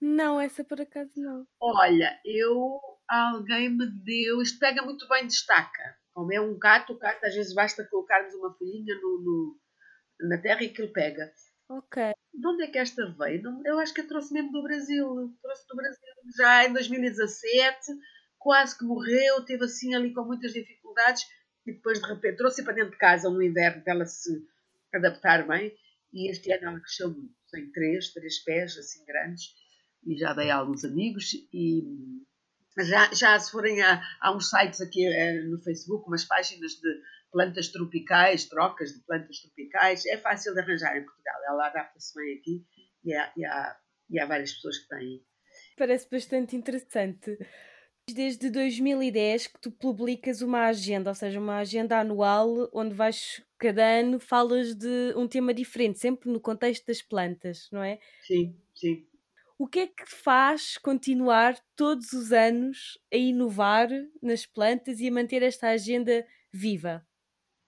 Não, 0.00 0.40
essa 0.40 0.62
por 0.62 0.80
acaso 0.80 1.12
não. 1.16 1.46
Olha, 1.60 2.20
eu, 2.24 2.78
alguém 3.08 3.70
me 3.70 3.86
deu, 4.04 4.42
isto 4.42 4.58
pega 4.58 4.82
muito 4.82 5.08
bem 5.08 5.26
de 5.26 5.32
estaca. 5.32 5.96
Como 6.12 6.32
é 6.32 6.40
um 6.40 6.58
gato, 6.58 6.92
o 6.92 6.98
gato 6.98 7.24
às 7.24 7.34
vezes 7.34 7.54
basta 7.54 7.86
colocarmos 7.88 8.34
uma 8.34 8.52
folhinha 8.54 8.94
no, 8.96 9.20
no, 9.22 9.60
na 10.28 10.38
terra 10.38 10.62
e 10.62 10.68
que 10.68 10.82
ele 10.82 10.92
pega. 10.92 11.32
Ok. 11.68 12.12
De 12.32 12.46
onde 12.46 12.64
é 12.64 12.66
que 12.66 12.78
esta 12.78 13.06
veio? 13.18 13.42
Eu 13.64 13.78
acho 13.78 13.94
que 13.94 14.02
eu 14.02 14.08
trouxe 14.08 14.32
mesmo 14.32 14.52
do 14.52 14.62
Brasil. 14.62 15.34
Trouxe 15.42 15.66
do 15.66 15.76
Brasil 15.76 16.00
já 16.36 16.66
em 16.66 16.72
2017, 16.72 17.92
quase 18.44 18.76
que 18.76 18.84
morreu, 18.84 19.42
teve 19.46 19.64
assim 19.64 19.94
ali 19.94 20.12
com 20.12 20.22
muitas 20.22 20.52
dificuldades 20.52 21.22
e 21.66 21.72
depois 21.72 21.98
de 21.98 22.06
repente 22.06 22.36
trouxe 22.36 22.62
para 22.62 22.74
dentro 22.74 22.90
de 22.90 22.98
casa 22.98 23.30
no 23.30 23.42
inverno 23.42 23.82
para 23.82 23.94
ela 23.94 24.04
se 24.04 24.46
adaptar 24.92 25.48
bem 25.48 25.74
e 26.12 26.30
este 26.30 26.52
ano 26.52 26.68
ela 26.68 26.80
cresceu 26.80 27.10
muito. 27.10 27.34
Tem 27.50 27.72
três, 27.72 28.12
três 28.12 28.44
pés 28.44 28.76
assim 28.76 29.02
grandes 29.06 29.46
e 30.06 30.14
já 30.18 30.34
dei 30.34 30.50
a 30.50 30.56
alguns 30.56 30.84
amigos 30.84 31.32
e 31.54 31.82
já, 32.78 33.10
já 33.14 33.40
se 33.40 33.50
forem 33.50 33.80
a, 33.80 34.02
há 34.20 34.36
uns 34.36 34.50
sites 34.50 34.82
aqui 34.82 35.06
é, 35.06 35.40
no 35.44 35.58
Facebook, 35.62 36.06
umas 36.06 36.26
páginas 36.26 36.72
de 36.72 37.00
plantas 37.32 37.68
tropicais, 37.68 38.44
trocas 38.44 38.92
de 38.92 39.00
plantas 39.06 39.38
tropicais, 39.40 40.04
é 40.04 40.18
fácil 40.18 40.52
de 40.52 40.60
arranjar 40.60 40.98
em 40.98 41.04
Portugal. 41.04 41.40
Ela 41.48 41.68
adapta-se 41.68 42.14
bem 42.14 42.38
aqui 42.38 42.66
e 43.04 43.14
há, 43.14 43.32
e, 43.34 43.44
há, 43.46 43.76
e 44.10 44.20
há 44.20 44.26
várias 44.26 44.52
pessoas 44.52 44.78
que 44.80 44.88
têm. 44.88 45.24
Parece 45.78 46.10
bastante 46.10 46.54
interessante. 46.54 47.38
Desde 48.10 48.50
2010 48.50 49.46
que 49.46 49.60
tu 49.60 49.70
publicas 49.70 50.42
uma 50.42 50.66
agenda, 50.66 51.10
ou 51.10 51.14
seja, 51.14 51.40
uma 51.40 51.58
agenda 51.58 51.98
anual 51.98 52.68
onde 52.72 52.94
vais, 52.94 53.42
cada 53.58 53.82
ano, 53.82 54.20
falas 54.20 54.74
de 54.74 55.14
um 55.16 55.26
tema 55.26 55.54
diferente, 55.54 55.98
sempre 55.98 56.30
no 56.30 56.38
contexto 56.38 56.86
das 56.86 57.00
plantas, 57.00 57.68
não 57.72 57.82
é? 57.82 57.98
Sim, 58.22 58.54
sim. 58.74 59.06
o 59.58 59.66
que 59.66 59.80
é 59.80 59.86
que 59.86 60.04
faz 60.06 60.76
continuar 60.76 61.58
todos 61.74 62.12
os 62.12 62.32
anos 62.32 62.98
a 63.12 63.16
inovar 63.16 63.88
nas 64.22 64.44
plantas 64.44 65.00
e 65.00 65.08
a 65.08 65.12
manter 65.12 65.42
esta 65.42 65.68
agenda 65.68 66.26
viva? 66.52 67.06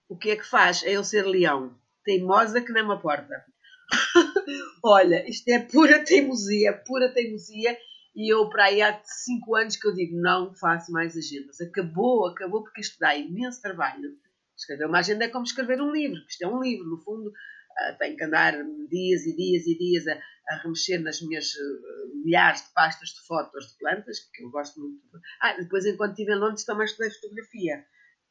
O 0.07 0.15
que 0.15 0.29
é 0.29 0.35
que 0.35 0.45
faz? 0.45 0.83
É 0.83 0.91
eu 0.91 1.03
ser 1.03 1.25
leão, 1.25 1.75
teimosa 2.03 2.61
que 2.61 2.71
nem 2.71 2.83
uma 2.83 3.01
porta. 3.01 3.43
Olha, 4.83 5.27
isto 5.27 5.47
é 5.49 5.59
pura 5.59 6.03
teimosia, 6.03 6.73
pura 6.73 7.11
teimosia. 7.11 7.77
E 8.17 8.33
eu, 8.33 8.49
para 8.49 8.65
aí 8.65 8.81
há 8.81 8.99
5 9.03 9.55
anos 9.55 9.75
que 9.75 9.87
eu 9.87 9.93
digo, 9.93 10.19
não 10.19 10.51
faço 10.55 10.91
mais 10.91 11.15
agendas. 11.15 11.61
Acabou, 11.61 12.27
acabou, 12.27 12.63
porque 12.63 12.81
isto 12.81 12.97
dá 12.99 13.15
imenso 13.15 13.61
trabalho. 13.61 14.17
Escrever 14.57 14.87
uma 14.87 14.97
agenda 14.97 15.25
é 15.25 15.27
como 15.27 15.45
escrever 15.45 15.79
um 15.79 15.91
livro, 15.91 16.19
isto 16.27 16.41
é 16.41 16.47
um 16.47 16.59
livro, 16.59 16.89
no 16.89 16.97
fundo, 16.97 17.29
uh, 17.29 17.97
tenho 17.99 18.17
que 18.17 18.23
andar 18.23 18.53
dias 18.89 19.23
e 19.23 19.35
dias 19.35 19.67
e 19.67 19.77
dias 19.77 20.07
a, 20.07 20.19
a 20.49 20.55
remexer 20.63 20.99
nas 20.99 21.21
minhas 21.21 21.53
uh, 21.53 22.23
milhares 22.25 22.63
de 22.63 22.73
pastas 22.73 23.09
de 23.09 23.21
fotos 23.27 23.67
de 23.67 23.77
plantas, 23.77 24.17
que 24.33 24.43
eu 24.43 24.49
gosto 24.49 24.79
muito. 24.79 24.99
Ah, 25.39 25.53
depois, 25.53 25.85
enquanto 25.85 26.13
estive 26.13 26.31
em 26.33 26.39
Londres, 26.39 26.65
também 26.65 26.85
estudei 26.85 27.11
fotografia. 27.11 27.85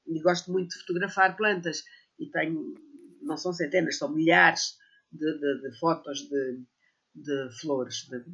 E 0.05 0.21
gosto 0.21 0.51
muito 0.51 0.71
de 0.71 0.81
fotografar 0.81 1.37
plantas. 1.37 1.85
E 2.19 2.29
tenho, 2.33 2.75
não 3.23 3.37
são 3.37 3.53
centenas, 3.53 3.99
são 3.99 4.13
milhares 4.13 4.75
de, 5.13 5.33
de, 5.39 5.61
de 5.61 5.79
fotos 5.79 6.29
de, 6.29 6.65
de 7.15 7.61
flores 7.61 8.09
de, 8.09 8.25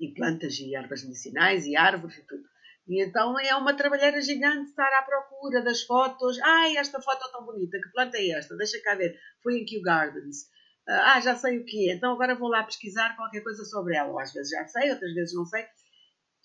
e 0.00 0.14
plantas 0.14 0.58
e 0.58 0.74
ervas 0.74 1.02
medicinais 1.02 1.66
e 1.66 1.76
árvores 1.76 2.16
e 2.18 2.26
tudo. 2.26 2.44
E 2.86 3.02
então 3.04 3.38
é 3.38 3.54
uma 3.54 3.74
trabalheira 3.74 4.20
gigante 4.20 4.70
estar 4.70 4.90
à 4.98 5.02
procura 5.02 5.62
das 5.62 5.82
fotos. 5.82 6.40
Ai, 6.40 6.76
esta 6.76 7.00
foto 7.00 7.26
é 7.28 7.32
tão 7.32 7.44
bonita, 7.44 7.78
que 7.78 7.92
planta 7.92 8.16
é 8.16 8.30
esta? 8.30 8.56
Deixa 8.56 8.80
cá 8.82 8.94
ver. 8.94 9.18
Foi 9.42 9.58
em 9.58 9.64
Kew 9.64 9.82
Gardens. 9.82 10.46
Ah, 10.88 11.20
já 11.20 11.36
sei 11.36 11.58
o 11.58 11.64
que 11.66 11.90
é. 11.90 11.94
Então 11.94 12.12
agora 12.12 12.34
vou 12.34 12.48
lá 12.48 12.62
pesquisar 12.62 13.14
qualquer 13.14 13.42
coisa 13.42 13.62
sobre 13.64 13.94
ela. 13.94 14.10
Ou 14.10 14.18
às 14.18 14.32
vezes 14.32 14.50
já 14.50 14.66
sei, 14.66 14.90
outras 14.90 15.12
vezes 15.12 15.34
não 15.34 15.44
sei. 15.44 15.66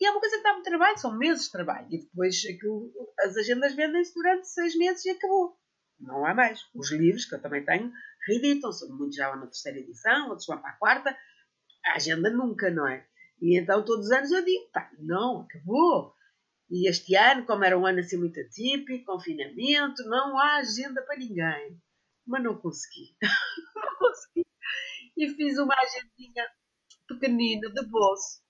E 0.01 0.05
é 0.05 0.11
uma 0.11 0.19
coisa 0.19 0.35
que 0.35 0.43
dá 0.43 0.51
muito 0.51 0.65
trabalho, 0.65 0.97
são 0.97 1.17
meses 1.17 1.45
de 1.45 1.51
trabalho. 1.51 1.87
E 1.89 1.99
depois 1.99 2.41
aquilo, 2.43 2.91
as 3.19 3.37
agendas 3.37 3.73
vendem-se 3.73 4.13
durante 4.13 4.49
seis 4.49 4.75
meses 4.77 5.05
e 5.05 5.11
acabou. 5.11 5.57
Não 5.97 6.25
há 6.25 6.33
mais. 6.33 6.59
Os 6.75 6.91
livros, 6.91 7.23
que 7.23 7.35
eu 7.35 7.41
também 7.41 7.63
tenho, 7.63 7.89
reeditam-se. 8.27 8.85
Muitos 8.89 9.15
já 9.15 9.29
vão 9.29 9.39
na 9.39 9.45
terceira 9.45 9.79
edição, 9.79 10.27
outros 10.27 10.45
vão 10.45 10.57
para 10.59 10.71
a 10.71 10.77
quarta. 10.77 11.17
A 11.85 11.95
agenda 11.95 12.29
nunca, 12.29 12.69
não 12.69 12.85
é? 12.85 13.07
E 13.43 13.59
então 13.59 13.83
todos 13.83 14.05
os 14.05 14.11
anos 14.13 14.31
eu 14.31 14.45
digo, 14.45 14.69
pá, 14.71 14.89
não, 14.97 15.41
acabou. 15.41 16.15
E 16.71 16.89
este 16.89 17.13
ano, 17.13 17.45
como 17.45 17.65
era 17.65 17.77
um 17.77 17.85
ano 17.85 17.99
assim 17.99 18.15
muito 18.15 18.39
atípico, 18.39 19.03
confinamento, 19.03 20.01
não 20.05 20.39
há 20.39 20.59
agenda 20.59 21.03
para 21.03 21.17
ninguém. 21.17 21.77
Mas 22.25 22.41
não 22.41 22.55
consegui. 22.55 23.17
não 23.75 23.97
consegui. 23.97 24.47
E 25.17 25.29
fiz 25.35 25.59
uma 25.59 25.75
agendinha 25.75 26.47
pequenina 27.05 27.69
de 27.69 27.85
bolso. 27.87 28.41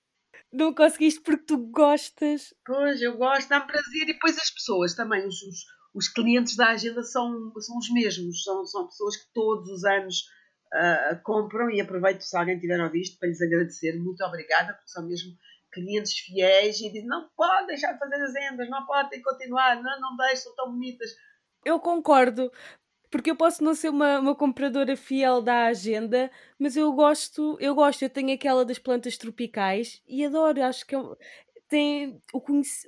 Não 0.51 0.71
conseguiste 0.71 1.21
porque 1.21 1.43
tu 1.43 1.57
gostas. 1.57 2.53
Pois, 2.63 3.01
eu 3.01 3.17
gosto, 3.17 3.49
dá-me 3.49 3.65
prazer. 3.65 4.03
E 4.03 4.13
depois 4.13 4.37
as 4.37 4.51
pessoas 4.51 4.93
também, 4.93 5.25
os, 5.27 5.41
os, 5.41 5.65
os, 5.95 6.07
clientes 6.07 6.55
da 6.55 6.69
agenda 6.69 7.01
são, 7.01 7.51
são 7.59 7.79
os 7.79 7.89
mesmos. 7.89 8.43
São, 8.43 8.63
são 8.67 8.85
pessoas 8.85 9.17
que 9.17 9.33
todos 9.33 9.67
os 9.71 9.83
anos 9.85 10.23
uh, 10.73 11.21
compram 11.23 11.69
e 11.69 11.79
aproveito 11.79 12.21
se 12.21 12.35
alguém 12.35 12.59
tiver 12.59 12.81
ouvido 12.81 13.17
para 13.19 13.29
lhes 13.29 13.41
agradecer. 13.41 13.97
Muito 13.99 14.23
obrigada, 14.23 14.73
porque 14.73 14.89
são 14.89 15.05
mesmo 15.05 15.37
clientes 15.71 16.19
fiéis 16.19 16.79
e 16.79 16.91
dizem 16.91 17.07
não 17.07 17.29
pode 17.35 17.67
deixar 17.67 17.93
de 17.93 17.99
fazer 17.99 18.21
as 18.21 18.33
vendas, 18.33 18.69
não 18.69 18.85
pode 18.85 19.09
ter 19.09 19.17
que 19.17 19.23
continuar, 19.23 19.81
não, 19.81 19.99
não 19.99 20.15
deixe, 20.17 20.43
são 20.43 20.55
tão 20.55 20.71
bonitas. 20.71 21.09
Eu 21.65 21.79
concordo, 21.79 22.51
porque 23.09 23.31
eu 23.31 23.35
posso 23.35 23.63
não 23.63 23.73
ser 23.73 23.89
uma, 23.89 24.19
uma 24.19 24.35
compradora 24.35 24.95
fiel 24.95 25.41
da 25.41 25.65
agenda, 25.65 26.29
mas 26.59 26.75
eu 26.75 26.91
gosto, 26.93 27.57
eu 27.59 27.73
gosto, 27.73 28.03
eu 28.03 28.09
tenho 28.09 28.33
aquela 28.33 28.65
das 28.65 28.77
plantas 28.79 29.17
tropicais 29.17 30.01
e 30.07 30.25
adoro, 30.25 30.63
acho 30.63 30.85
que 30.85 30.95
é, 30.95 30.99
tem 31.67 32.21
o, 32.31 32.41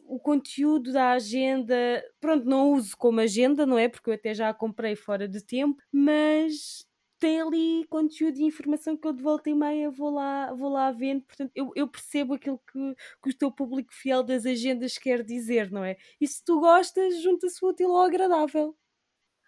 o 0.07 0.19
conteúdo 0.19 0.91
da 0.93 1.11
agenda, 1.11 2.03
pronto, 2.19 2.45
não 2.45 2.71
uso 2.73 2.95
como 2.97 3.19
agenda, 3.19 3.65
não 3.65 3.79
é? 3.79 3.89
Porque 3.89 4.09
eu 4.09 4.13
até 4.13 4.33
já 4.33 4.49
a 4.49 4.53
comprei 4.53 4.95
fora 4.95 5.27
de 5.27 5.43
tempo, 5.43 5.81
mas 5.91 6.85
tem 7.25 7.41
ali 7.41 7.87
conteúdo 7.87 8.37
e 8.37 8.43
informação 8.43 8.95
que 8.95 9.07
eu 9.07 9.11
de 9.11 9.23
volta 9.23 9.49
e 9.49 9.55
meia 9.55 9.89
vou 9.89 10.11
lá, 10.11 10.53
vou 10.53 10.69
lá 10.69 10.91
vendo, 10.91 11.23
portanto 11.23 11.51
eu, 11.55 11.71
eu 11.75 11.87
percebo 11.87 12.35
aquilo 12.35 12.61
que, 12.71 12.95
que 13.23 13.29
o 13.31 13.35
teu 13.35 13.51
público 13.51 13.91
fiel 13.91 14.21
das 14.21 14.45
agendas 14.45 14.99
quer 14.99 15.23
dizer, 15.23 15.71
não 15.71 15.83
é? 15.83 15.97
E 16.21 16.27
se 16.27 16.45
tu 16.45 16.59
gostas, 16.59 17.19
junta-se 17.23 17.65
útil 17.65 17.89
ou 17.89 18.03
agradável. 18.03 18.77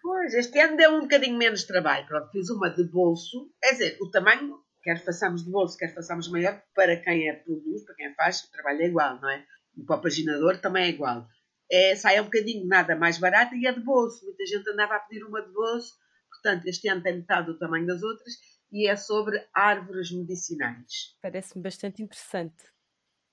Pois, 0.02 0.34
este 0.34 0.58
ano 0.58 0.76
deu 0.76 0.90
um 0.90 1.02
bocadinho 1.02 1.38
menos 1.38 1.62
trabalho. 1.62 2.04
Pronto, 2.08 2.28
fiz 2.32 2.50
uma 2.50 2.68
de 2.68 2.82
bolso. 2.82 3.48
Quer 3.62 3.70
dizer, 3.70 3.98
o 4.00 4.10
tamanho, 4.10 4.58
quer 4.82 5.04
façamos 5.04 5.44
de 5.44 5.50
bolso, 5.52 5.78
quer 5.78 5.94
façamos 5.94 6.28
maior, 6.28 6.60
para 6.74 6.96
quem 6.96 7.28
é 7.28 7.32
produz, 7.32 7.84
para 7.84 7.94
quem 7.94 8.12
faz, 8.16 8.42
o 8.42 8.50
trabalho 8.50 8.82
é 8.82 8.86
igual, 8.86 9.20
não 9.20 9.30
é? 9.30 9.44
E 9.76 9.84
para 9.84 9.96
o 9.96 10.02
paginador 10.02 10.60
também 10.60 10.82
é 10.82 10.88
igual. 10.88 11.28
É, 11.70 11.94
sai 11.94 12.20
um 12.20 12.24
bocadinho 12.24 12.66
nada 12.66 12.96
mais 12.96 13.18
barato 13.18 13.54
e 13.54 13.68
é 13.68 13.72
de 13.72 13.80
bolso. 13.80 14.24
Muita 14.24 14.44
gente 14.46 14.68
andava 14.68 14.96
a 14.96 15.00
pedir 15.00 15.22
uma 15.22 15.40
de 15.40 15.52
bolso 15.52 15.94
Portanto, 16.28 16.66
este 16.66 16.88
ano 16.88 17.02
tem 17.02 17.16
metade 17.16 17.46
do 17.46 17.58
tamanho 17.58 17.86
das 17.86 18.02
outras 18.02 18.34
e 18.70 18.88
é 18.88 18.96
sobre 18.96 19.46
árvores 19.52 20.10
medicinais. 20.10 21.16
Parece-me 21.22 21.62
bastante 21.62 22.02
interessante. 22.02 22.64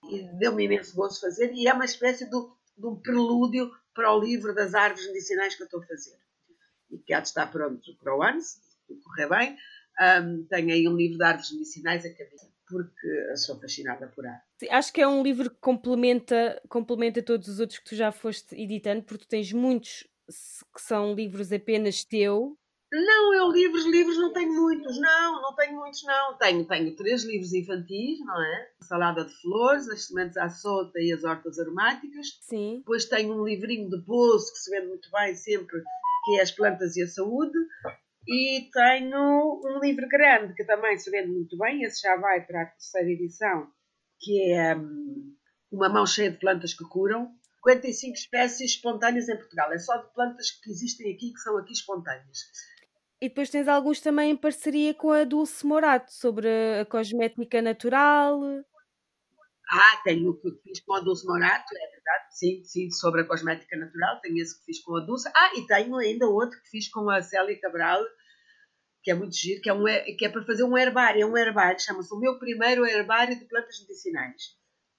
E 0.10 0.24
deu-me 0.38 0.66
imenso 0.66 0.96
gosto 0.96 1.22
fazer 1.22 1.52
e 1.54 1.68
é 1.68 1.74
uma 1.74 1.86
espécie 1.86 2.26
de, 2.26 2.38
de 2.78 2.86
um 2.86 2.96
prelúdio 2.96 3.72
para 3.94 4.14
o 4.14 4.20
livro 4.20 4.54
das 4.54 4.74
árvores 4.74 5.08
medicinais 5.08 5.56
que 5.56 5.64
eu 5.64 5.66
estou 5.66 5.82
a 5.82 5.86
fazer. 5.86 6.18
E 6.92 6.98
que 7.00 7.14
há 7.14 7.20
de 7.20 7.28
estar 7.28 7.48
pronto 7.52 7.96
para 7.98 8.16
o 8.16 8.22
ano, 8.22 8.42
se 8.42 8.60
tudo 8.88 9.02
correr 9.02 9.30
bem. 9.30 9.58
Um, 10.00 10.46
tenho 10.48 10.74
aí 10.74 10.88
um 10.88 10.96
livro 10.96 11.18
de 11.18 11.24
árvores 11.24 11.52
medicinais 11.52 12.06
a 12.06 12.10
cabeça, 12.14 12.52
porque 12.68 13.38
sou 13.38 13.60
fascinada 13.60 14.08
por 14.08 14.26
árvores. 14.26 14.46
Acho 14.70 14.94
que 14.94 15.02
é 15.02 15.08
um 15.08 15.24
livro 15.24 15.50
que 15.50 15.58
complementa, 15.60 16.62
complementa 16.70 17.24
todos 17.24 17.48
os 17.48 17.60
outros 17.60 17.80
que 17.80 17.86
tu 17.86 17.96
já 17.96 18.12
foste 18.12 18.56
editando, 18.56 19.04
porque 19.04 19.26
tu 19.26 19.30
tens 19.30 19.52
muitos 19.52 20.08
que 20.74 20.82
são 20.82 21.14
livros 21.14 21.52
apenas 21.52 22.04
teu 22.04 22.58
não, 23.04 23.34
eu 23.34 23.52
livros, 23.52 23.86
livros 23.86 24.18
não 24.18 24.32
tenho 24.32 24.54
muitos, 24.54 25.00
não, 25.00 25.42
não 25.42 25.56
tenho 25.56 25.76
muitos, 25.76 26.04
não. 26.04 26.38
Tenho, 26.38 26.66
tenho 26.66 26.96
três 26.96 27.24
livros 27.24 27.54
infantis, 27.54 28.20
não 28.20 28.42
é? 28.42 28.70
salada 28.82 29.26
de 29.26 29.42
flores, 29.42 29.90
as 29.90 30.06
sementes 30.06 30.38
à 30.38 30.50
solta 30.50 31.00
e 31.00 31.12
as 31.12 31.24
hortas 31.24 31.60
aromáticas. 31.60 32.28
Sim. 32.42 32.78
Depois 32.80 33.06
tenho 33.06 33.34
um 33.34 33.44
livrinho 33.44 33.90
de 33.90 33.98
bolso 34.06 34.54
que 34.54 34.60
se 34.60 34.72
vende 34.72 34.88
muito 34.88 35.10
bem 35.12 35.36
sempre, 35.36 35.82
que 36.24 36.38
é 36.38 36.42
as 36.42 36.52
plantas 36.52 36.96
e 36.96 37.04
a 37.04 37.08
saúde. 37.08 37.58
E 38.28 38.70
tenho 38.72 39.62
um 39.64 39.80
livro 39.80 40.08
grande 40.08 40.54
que 40.56 40.64
também 40.64 40.98
se 40.98 41.12
vende 41.12 41.32
muito 41.32 41.58
bem, 41.58 41.84
esse 41.84 42.02
já 42.02 42.16
vai 42.16 42.42
para 42.42 42.64
a 42.64 42.66
terceira 42.66 43.10
edição, 43.10 43.68
que 44.20 44.52
é 44.52 44.76
um, 44.76 45.36
Uma 45.72 45.90
Mão 45.90 46.08
Cheia 46.08 46.32
de 46.32 46.38
Plantas 46.38 46.74
que 46.74 46.84
Curam. 46.86 47.32
55 47.66 48.14
espécies 48.14 48.72
espontâneas 48.72 49.28
em 49.28 49.38
Portugal. 49.38 49.74
É 49.74 49.80
só 49.80 49.98
de 49.98 50.14
plantas 50.14 50.52
que 50.52 50.70
existem 50.70 51.12
aqui, 51.12 51.34
que 51.34 51.40
são 51.40 51.58
aqui 51.58 51.74
espontâneas. 51.74 52.40
E 53.26 53.30
depois 53.30 53.50
tens 53.50 53.68
alguns 53.68 54.00
também 54.02 54.30
em 54.30 54.38
parceria 54.38 54.94
com 54.94 55.10
a 55.10 55.24
Dulce 55.24 55.66
Morato, 55.66 56.14
sobre 56.14 56.48
a 56.80 56.86
cosmética 56.86 57.60
natural. 57.60 58.40
Ah, 59.68 60.00
tenho 60.04 60.30
o 60.30 60.40
que 60.40 60.52
fiz 60.62 60.80
com 60.82 60.94
a 60.94 61.00
Dulce 61.00 61.26
Morato, 61.26 61.74
é 61.76 61.90
verdade, 61.90 62.38
sim, 62.38 62.64
sim, 62.64 62.92
sobre 62.92 63.22
a 63.22 63.24
cosmética 63.24 63.76
natural, 63.78 64.22
tenho 64.22 64.38
esse 64.38 64.60
que 64.60 64.66
fiz 64.66 64.80
com 64.84 64.96
a 64.96 65.00
Dulce. 65.00 65.28
Ah, 65.36 65.54
e 65.56 65.66
tenho 65.66 65.96
ainda 65.96 66.28
outro 66.28 66.62
que 66.62 66.70
fiz 66.70 66.88
com 66.88 67.10
a 67.10 67.20
Célia 67.24 67.60
Cabral, 67.60 68.00
que 69.02 69.10
é 69.10 69.16
muito 69.16 69.36
giro, 69.36 69.60
que 69.60 69.72
é, 69.72 69.74
um, 69.74 69.86
que 69.86 70.24
é 70.24 70.30
para 70.30 70.46
fazer 70.46 70.64
um 70.64 70.78
herbário, 70.78 71.24
é 71.24 71.26
um 71.26 71.36
herbário, 71.36 71.82
chama-se 71.82 72.14
o 72.14 72.20
meu 72.20 72.38
primeiro 72.38 72.86
herbário 72.86 73.40
de 73.40 73.46
plantas 73.46 73.80
medicinais, 73.80 74.50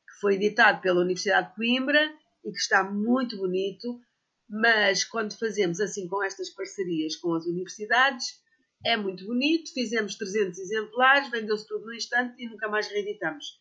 que 0.04 0.20
foi 0.20 0.34
editado 0.34 0.80
pela 0.80 1.00
Universidade 1.00 1.50
de 1.50 1.54
Coimbra 1.54 2.12
e 2.44 2.50
que 2.50 2.58
está 2.58 2.82
muito 2.82 3.36
bonito 3.36 4.00
mas 4.48 5.04
quando 5.04 5.38
fazemos 5.38 5.80
assim 5.80 6.06
com 6.06 6.22
estas 6.22 6.50
parcerias 6.50 7.16
com 7.16 7.34
as 7.34 7.46
universidades, 7.46 8.40
é 8.84 8.96
muito 8.96 9.24
bonito. 9.24 9.72
Fizemos 9.72 10.16
300 10.16 10.58
exemplares, 10.58 11.30
vendeu-se 11.30 11.66
tudo 11.66 11.86
no 11.86 11.94
instante 11.94 12.40
e 12.42 12.48
nunca 12.48 12.68
mais 12.68 12.88
reeditamos. 12.88 13.60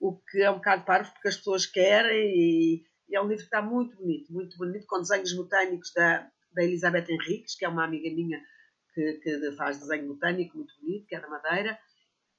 O 0.00 0.16
que 0.16 0.42
é 0.42 0.50
um 0.50 0.56
bocado 0.56 0.84
parvo 0.84 1.12
porque 1.12 1.28
as 1.28 1.36
pessoas 1.36 1.66
querem 1.66 2.32
e, 2.34 2.84
e 3.08 3.16
é 3.16 3.20
um 3.20 3.28
livro 3.28 3.38
que 3.38 3.54
está 3.54 3.62
muito 3.62 3.96
bonito, 3.96 4.32
muito 4.32 4.56
bonito, 4.56 4.86
com 4.86 5.00
desenhos 5.00 5.32
botânicos 5.34 5.92
da, 5.92 6.28
da 6.52 6.64
Elizabeth 6.64 7.06
Henriques, 7.08 7.54
que 7.54 7.64
é 7.64 7.68
uma 7.68 7.84
amiga 7.84 8.10
minha 8.10 8.42
que, 8.94 9.14
que 9.14 9.52
faz 9.52 9.78
desenho 9.78 10.08
botânico 10.08 10.56
muito 10.56 10.74
bonito, 10.80 11.06
que 11.06 11.14
é 11.14 11.20
da 11.20 11.28
Madeira. 11.28 11.78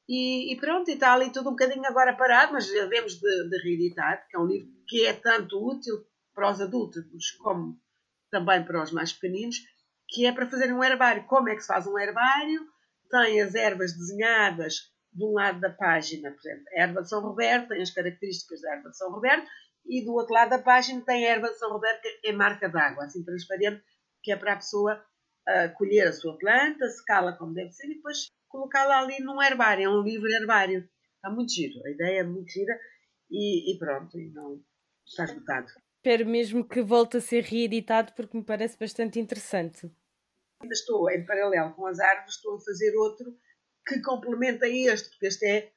E, 0.08 0.52
e, 0.52 0.58
pronto, 0.58 0.90
e 0.90 0.96
está 0.96 1.14
ali 1.14 1.32
tudo 1.32 1.50
um 1.50 1.54
bocadinho 1.54 1.86
agora 1.86 2.14
parado, 2.14 2.54
mas 2.54 2.68
devemos 2.68 3.16
de, 3.20 3.50
de 3.50 3.58
reeditar, 3.64 4.22
porque 4.22 4.36
é 4.36 4.40
um 4.40 4.48
livro 4.48 4.70
que 4.86 5.06
é 5.06 5.14
tanto 5.14 5.66
útil 5.66 6.06
para 6.34 6.52
os 6.52 6.60
adultos 6.60 7.32
como 7.42 7.80
também 8.34 8.66
para 8.66 8.82
os 8.82 8.92
mais 8.92 9.14
pequeninos, 9.14 9.58
que 10.10 10.26
é 10.26 10.32
para 10.32 10.50
fazer 10.50 10.74
um 10.74 10.84
herbário. 10.84 11.24
Como 11.26 11.48
é 11.50 11.56
que 11.56 11.62
se 11.62 11.68
faz 11.68 11.86
um 11.86 12.00
herbário? 12.00 12.68
Tem 13.12 13.40
as 13.40 13.54
ervas 13.54 13.94
desenhadas 13.94 14.92
de 15.14 15.24
um 15.24 15.34
lado 15.34 15.60
da 15.60 15.70
página, 15.70 16.32
por 16.32 16.40
exemplo, 16.40 16.66
a 16.76 16.82
erva 16.82 17.02
de 17.04 17.10
São 17.10 17.22
Roberto 17.22 17.68
tem 17.68 17.84
as 17.84 17.92
características 17.92 18.62
da 18.62 18.72
erva 18.72 18.90
de 18.90 18.98
São 18.98 19.12
Roberto 19.12 19.48
e 19.86 20.04
do 20.04 20.14
outro 20.14 20.34
lado 20.34 20.50
da 20.50 20.58
página 20.58 21.06
tem 21.06 21.28
a 21.28 21.30
erva 21.30 21.50
de 21.50 21.60
São 21.60 21.72
Roberto 21.72 22.04
em 22.24 22.30
é 22.30 22.32
marca 22.32 22.68
d'água, 22.68 23.06
assim 23.06 23.24
transparente, 23.24 23.84
que 24.24 24.32
é 24.32 24.36
para 24.36 24.54
a 24.54 24.56
pessoa 24.56 24.96
uh, 25.48 25.78
colher 25.78 26.08
a 26.08 26.12
sua 26.12 26.36
planta, 26.40 26.90
secá-la 26.90 27.34
como 27.34 27.54
deve 27.54 27.72
ser 27.72 27.86
e 27.92 27.96
depois 27.96 28.26
colocá-la 28.48 29.02
ali 29.02 29.20
num 29.20 29.40
herbário, 29.40 29.86
é 29.86 29.90
um 29.90 30.02
livre 30.02 30.34
herbário. 30.34 30.90
Está 31.16 31.30
muito 31.30 31.54
giro, 31.54 31.80
a 31.86 31.92
ideia 31.92 32.22
é 32.22 32.24
muito 32.24 32.52
gira 32.52 32.76
e, 33.30 33.72
e 33.72 33.78
pronto, 33.78 34.20
e 34.20 34.32
não 34.32 34.60
está 35.06 35.26
esgotado. 35.26 35.68
Espero 36.06 36.26
mesmo 36.26 36.68
que 36.68 36.82
volte 36.82 37.16
a 37.16 37.22
ser 37.22 37.46
reeditado 37.46 38.12
porque 38.12 38.36
me 38.36 38.44
parece 38.44 38.78
bastante 38.78 39.22
interessante. 39.22 39.90
Ainda 40.62 40.74
estou, 40.74 41.10
em 41.10 41.26
paralelo 41.26 41.74
com 41.76 41.88
as 41.88 41.98
árvores, 41.98 42.36
estou 42.36 42.58
a 42.58 42.60
fazer 42.60 42.94
outro 42.98 43.34
que 43.88 44.02
complementa 44.02 44.68
este, 44.68 45.10
porque 45.10 45.28
este 45.28 45.46
é 45.46 45.74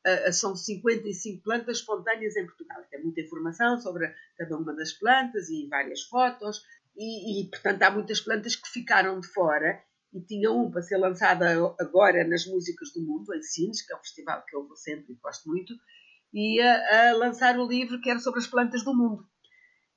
Uh, 0.00 0.32
são 0.32 0.56
55 0.56 1.42
plantas 1.42 1.76
espontâneas 1.76 2.34
em 2.34 2.46
Portugal. 2.46 2.82
Tem 2.90 3.02
muita 3.02 3.20
informação 3.20 3.78
sobre 3.78 4.10
cada 4.38 4.56
uma 4.56 4.74
das 4.74 4.94
plantas 4.94 5.50
e 5.50 5.68
várias 5.68 6.04
fotos, 6.04 6.62
e, 6.96 7.42
e, 7.42 7.50
portanto 7.50 7.82
há 7.82 7.90
muitas 7.90 8.18
plantas 8.18 8.56
que 8.56 8.66
ficaram 8.66 9.20
de 9.20 9.28
fora. 9.28 9.78
E 10.10 10.22
tinha 10.22 10.50
um 10.50 10.70
para 10.70 10.80
ser 10.80 10.96
lançado 10.96 11.42
agora 11.78 12.26
nas 12.26 12.46
Músicas 12.46 12.94
do 12.94 13.02
Mundo, 13.02 13.34
em 13.34 13.42
Sines, 13.42 13.82
que 13.82 13.92
é 13.92 13.96
um 13.96 14.00
festival 14.00 14.42
que 14.48 14.56
eu 14.56 14.66
vou 14.66 14.74
sempre 14.74 15.12
e 15.12 15.16
gosto 15.16 15.46
muito, 15.50 15.74
e 16.32 16.58
a, 16.62 17.10
a 17.10 17.16
lançar 17.18 17.58
o 17.58 17.68
livro 17.68 18.00
que 18.00 18.08
era 18.08 18.20
sobre 18.20 18.40
as 18.40 18.46
plantas 18.46 18.82
do 18.82 18.96
mundo. 18.96 19.28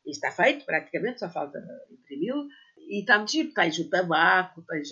E 0.05 0.11
está 0.11 0.31
feito, 0.31 0.65
praticamente, 0.65 1.19
só 1.19 1.29
falta 1.29 1.59
imprimi-lo. 1.89 2.47
E 2.77 2.99
está 2.99 3.17
muito 3.17 3.31
giro. 3.31 3.53
Tens 3.53 3.79
o 3.79 3.89
tabaco, 3.89 4.63
tens 4.67 4.89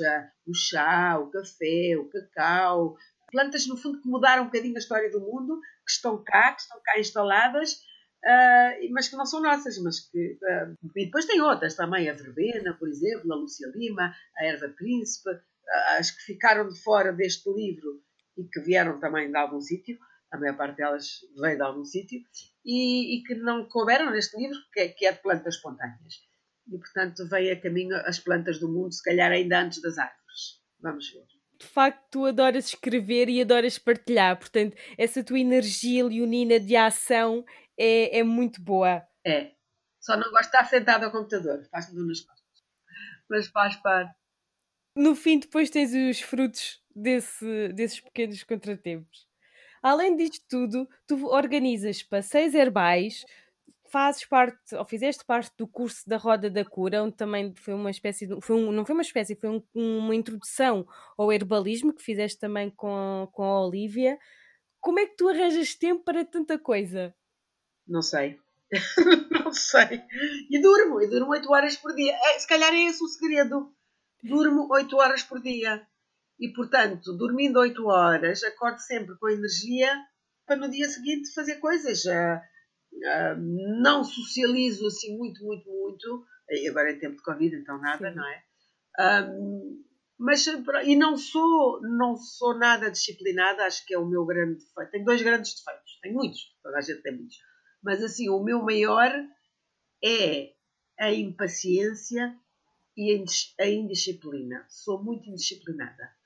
o 0.48 0.54
chá, 0.54 1.18
o 1.20 1.30
café, 1.30 1.98
o 1.98 2.10
cacau. 2.10 2.96
Plantas, 3.32 3.68
no 3.68 3.78
fundo, 3.78 4.02
que 4.02 4.08
mudaram 4.08 4.44
um 4.44 4.46
bocadinho 4.46 4.76
a 4.76 4.80
história 4.80 5.10
do 5.10 5.20
mundo, 5.20 5.60
que 5.86 5.92
estão 5.92 6.22
cá, 6.24 6.54
que 6.54 6.62
estão 6.62 6.80
cá 6.84 7.00
instaladas, 7.00 7.74
uh, 7.74 8.94
mas 8.94 9.08
que 9.08 9.16
não 9.16 9.26
são 9.26 9.42
nossas. 9.42 9.78
Mas 9.82 10.00
que, 10.00 10.38
uh, 10.42 10.90
e 10.96 11.06
depois 11.06 11.26
tem 11.26 11.42
outras 11.42 11.76
também, 11.76 12.10
a 12.10 12.14
verbena, 12.14 12.74
por 12.74 12.88
exemplo, 12.88 13.32
a 13.32 13.36
Lúcia 13.36 13.68
Lima, 13.76 14.14
a 14.38 14.46
erva 14.46 14.70
príncipe, 14.70 15.30
uh, 15.30 16.00
as 16.00 16.12
que 16.12 16.22
ficaram 16.24 16.68
de 16.68 16.82
fora 16.82 17.14
deste 17.14 17.50
livro 17.52 18.02
e 18.38 18.44
que 18.46 18.62
vieram 18.62 19.00
também 19.00 19.30
de 19.30 19.38
algum 19.38 19.60
sítio 19.60 19.98
a 20.32 20.38
maior 20.38 20.56
parte 20.56 20.78
delas 20.78 21.20
veio 21.38 21.58
de 21.58 21.62
algum 21.62 21.84
sítio, 21.84 22.22
e, 22.66 23.18
e, 23.18 23.24
que 23.24 23.36
não 23.36 23.68
couberam 23.68 24.12
neste 24.12 24.38
livro, 24.38 24.58
que 24.74 24.80
é, 24.80 24.88
que 24.90 25.06
é, 25.06 25.12
de 25.12 25.22
plantas 25.22 25.56
espontâneas. 25.56 26.22
E, 26.68 26.78
portanto, 26.78 27.28
veio 27.28 27.54
a 27.54 27.60
caminho 27.60 27.96
as 28.06 28.20
plantas 28.20 28.60
do 28.60 28.72
mundo, 28.72 28.94
se 28.94 29.04
calhar 29.04 29.32
ainda 29.32 29.62
antes 29.62 29.82
das 29.82 29.98
árvores. 29.98 30.62
Vamos 30.80 31.12
ver. 31.12 31.26
De 31.60 31.68
facto, 31.68 32.04
tu 32.10 32.26
adoras 32.26 32.68
escrever 32.68 33.30
e 33.30 33.42
adoras 33.42 33.78
partilhar, 33.78 34.38
portanto, 34.38 34.76
essa 34.98 35.24
tua 35.24 35.40
energia 35.40 36.04
leonina 36.04 36.60
de 36.60 36.76
ação 36.76 37.46
é, 37.78 38.20
é 38.20 38.24
muito 38.24 38.62
boa. 38.62 39.04
É. 39.26 39.52
Só 40.00 40.18
não 40.18 40.32
gosto 40.32 40.50
de 40.50 40.58
estar 40.58 40.66
sentado 40.66 41.04
ao 41.04 41.12
computador, 41.12 41.64
faz-me 41.70 41.96
dor 41.96 42.08
nas 42.08 42.22
costas. 42.22 42.64
Mas 43.30 43.48
faz 43.48 43.76
parte. 43.76 44.12
No 44.98 45.16
fim, 45.16 45.40
depois 45.40 45.70
tens 45.70 45.94
os 45.94 46.20
frutos 46.20 46.82
desse, 46.96 47.70
desses 47.70 48.02
pequenos 48.02 48.44
contratempos. 48.44 49.31
Além 49.82 50.16
disto 50.16 50.46
tudo, 50.48 50.88
tu 51.08 51.26
organizas 51.28 52.04
passeios 52.04 52.54
herbais, 52.54 53.26
fazes 53.90 54.26
parte, 54.26 54.76
ou 54.76 54.86
fizeste 54.86 55.26
parte 55.26 55.52
do 55.58 55.68
curso 55.68 56.08
da 56.08 56.18
Roda 56.18 56.50
da 56.50 56.64
Cura, 56.64 57.04
onde 57.04 57.16
também 57.16 57.54
foi 57.56 57.74
uma 57.74 57.92
espécie, 57.92 58.26
de, 58.26 58.40
foi 58.42 58.56
um, 58.56 58.72
não 58.72 58.86
foi 58.86 58.94
uma 58.94 59.02
espécie, 59.02 59.36
foi 59.36 59.50
um, 59.50 59.64
uma 59.76 60.16
introdução 60.16 60.88
ao 61.18 61.32
herbalismo 61.32 61.94
que 61.94 62.02
fizeste 62.02 62.40
também 62.40 62.70
com, 62.70 63.28
com 63.34 63.44
a 63.44 63.66
Olivia. 63.66 64.18
Como 64.80 65.00
é 65.00 65.06
que 65.06 65.18
tu 65.18 65.28
arranjas 65.28 65.76
tempo 65.76 66.04
para 66.04 66.24
tanta 66.24 66.58
coisa? 66.58 67.14
Não 67.86 68.02
sei. 68.02 68.40
não 69.44 69.52
sei. 69.52 70.02
E 70.50 70.62
durmo, 70.62 71.02
e 71.02 71.08
durmo 71.08 71.32
8 71.32 71.52
horas 71.52 71.76
por 71.76 71.94
dia. 71.94 72.14
É, 72.16 72.40
se 72.40 72.48
calhar 72.48 72.74
é 72.74 72.86
esse 72.86 73.04
o 73.04 73.08
segredo. 73.08 73.74
Durmo 74.24 74.68
8 74.72 74.96
horas 74.96 75.24
por 75.24 75.42
dia. 75.42 75.86
E, 76.42 76.52
portanto, 76.54 77.16
dormindo 77.16 77.60
8 77.60 77.86
horas, 77.86 78.44
acordo 78.44 78.80
sempre 78.80 79.16
com 79.20 79.30
energia 79.30 79.96
para 80.48 80.56
no 80.56 80.72
dia 80.72 80.90
seguinte 80.90 81.32
fazer 81.36 81.58
coisas. 81.58 82.04
Não 83.80 84.04
socializo 84.04 84.88
assim 84.88 85.16
muito, 85.16 85.44
muito, 85.46 85.70
muito. 85.70 86.26
E 86.50 86.68
agora 86.68 86.92
é 86.92 86.96
tempo 86.96 87.18
de 87.18 87.24
Covid, 87.24 87.56
então 87.56 87.80
nada, 87.80 88.10
Sim. 88.10 88.16
não 88.16 88.26
é? 88.28 88.44
Um, 89.00 89.84
mas, 90.18 90.46
e 90.86 90.96
não 90.96 91.16
sou, 91.16 91.80
não 91.82 92.18
sou 92.18 92.58
nada 92.58 92.90
disciplinada, 92.90 93.64
acho 93.64 93.86
que 93.86 93.94
é 93.94 94.00
o 94.00 94.06
meu 94.06 94.26
grande 94.26 94.56
defeito. 94.56 94.92
Tenho 94.92 95.06
dois 95.06 95.22
grandes 95.22 95.56
defeitos, 95.56 96.00
tenho 96.02 96.16
muitos, 96.16 96.42
toda 96.64 96.78
a 96.78 96.82
gente 96.82 97.04
tem 97.04 97.16
muitos. 97.16 97.38
Mas 97.84 98.04
assim, 98.04 98.30
o 98.30 98.44
meu 98.44 98.64
maior 98.64 99.12
é 100.04 100.54
a 101.00 101.12
impaciência 101.12 102.36
e 102.98 103.24
a 103.60 103.66
indisciplina. 103.68 104.66
Sou 104.68 105.04
muito 105.04 105.30
indisciplinada. 105.30 106.21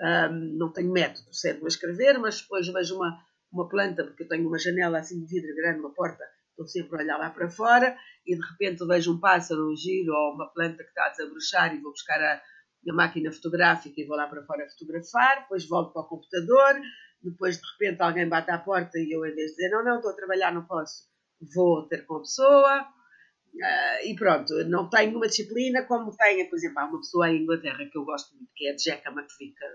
Um, 0.00 0.56
não 0.56 0.72
tenho 0.72 0.92
método 0.92 1.34
certo 1.34 1.60
para 1.60 1.68
escrever, 1.68 2.18
mas 2.18 2.40
depois 2.40 2.68
vejo 2.68 2.96
uma, 2.96 3.18
uma 3.52 3.68
planta, 3.68 4.04
porque 4.04 4.22
eu 4.22 4.28
tenho 4.28 4.46
uma 4.46 4.58
janela 4.58 4.98
assim 4.98 5.18
de 5.18 5.26
vidro 5.26 5.54
grande, 5.56 5.80
uma 5.80 5.92
porta, 5.92 6.24
estou 6.50 6.66
sempre 6.66 6.96
a 6.96 7.02
olhar 7.02 7.18
lá 7.18 7.30
para 7.30 7.50
fora 7.50 7.96
e 8.26 8.36
de 8.36 8.46
repente 8.50 8.86
vejo 8.86 9.14
um 9.14 9.20
pássaro, 9.20 9.70
um 9.70 9.76
giro 9.76 10.12
ou 10.12 10.34
uma 10.34 10.52
planta 10.52 10.82
que 10.82 10.88
está 10.88 11.06
a 11.06 11.08
desabrochar 11.10 11.74
e 11.74 11.80
vou 11.80 11.92
buscar 11.92 12.20
a, 12.20 12.34
a 12.88 12.92
máquina 12.92 13.32
fotográfica 13.32 14.00
e 14.00 14.06
vou 14.06 14.16
lá 14.16 14.26
para 14.26 14.44
fora 14.44 14.68
fotografar, 14.70 15.42
depois 15.42 15.66
volto 15.68 15.92
para 15.92 16.02
o 16.02 16.08
computador, 16.08 16.80
depois 17.22 17.56
de 17.56 17.62
repente 17.72 18.02
alguém 18.02 18.28
bate 18.28 18.50
à 18.50 18.58
porta 18.58 18.98
e 18.98 19.10
eu 19.10 19.24
em 19.24 19.34
vez 19.34 19.50
de 19.50 19.56
dizer 19.56 19.70
não, 19.70 19.84
não, 19.84 19.96
estou 19.96 20.10
a 20.10 20.16
trabalhar, 20.16 20.52
não 20.52 20.64
posso, 20.64 21.08
vou 21.54 21.86
ter 21.88 22.04
com 22.06 22.16
a 22.16 22.20
pessoa. 22.20 22.88
Uh, 23.54 24.06
e 24.06 24.14
pronto, 24.14 24.52
não 24.68 24.88
tenho 24.88 25.16
uma 25.16 25.26
disciplina 25.26 25.82
como 25.84 26.14
tenho, 26.16 26.48
por 26.48 26.56
exemplo, 26.56 26.78
há 26.78 26.84
uma 26.84 26.98
pessoa 26.98 27.30
em 27.30 27.42
Inglaterra 27.42 27.88
que 27.90 27.96
eu 27.96 28.04
gosto 28.04 28.36
muito, 28.36 28.52
que 28.54 28.68
é 28.68 28.72
a 28.72 28.76
Jacka 28.76 29.10
McVicker, 29.10 29.70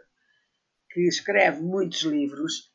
que 0.93 1.07
escreve 1.07 1.61
muitos 1.61 2.03
livros 2.03 2.71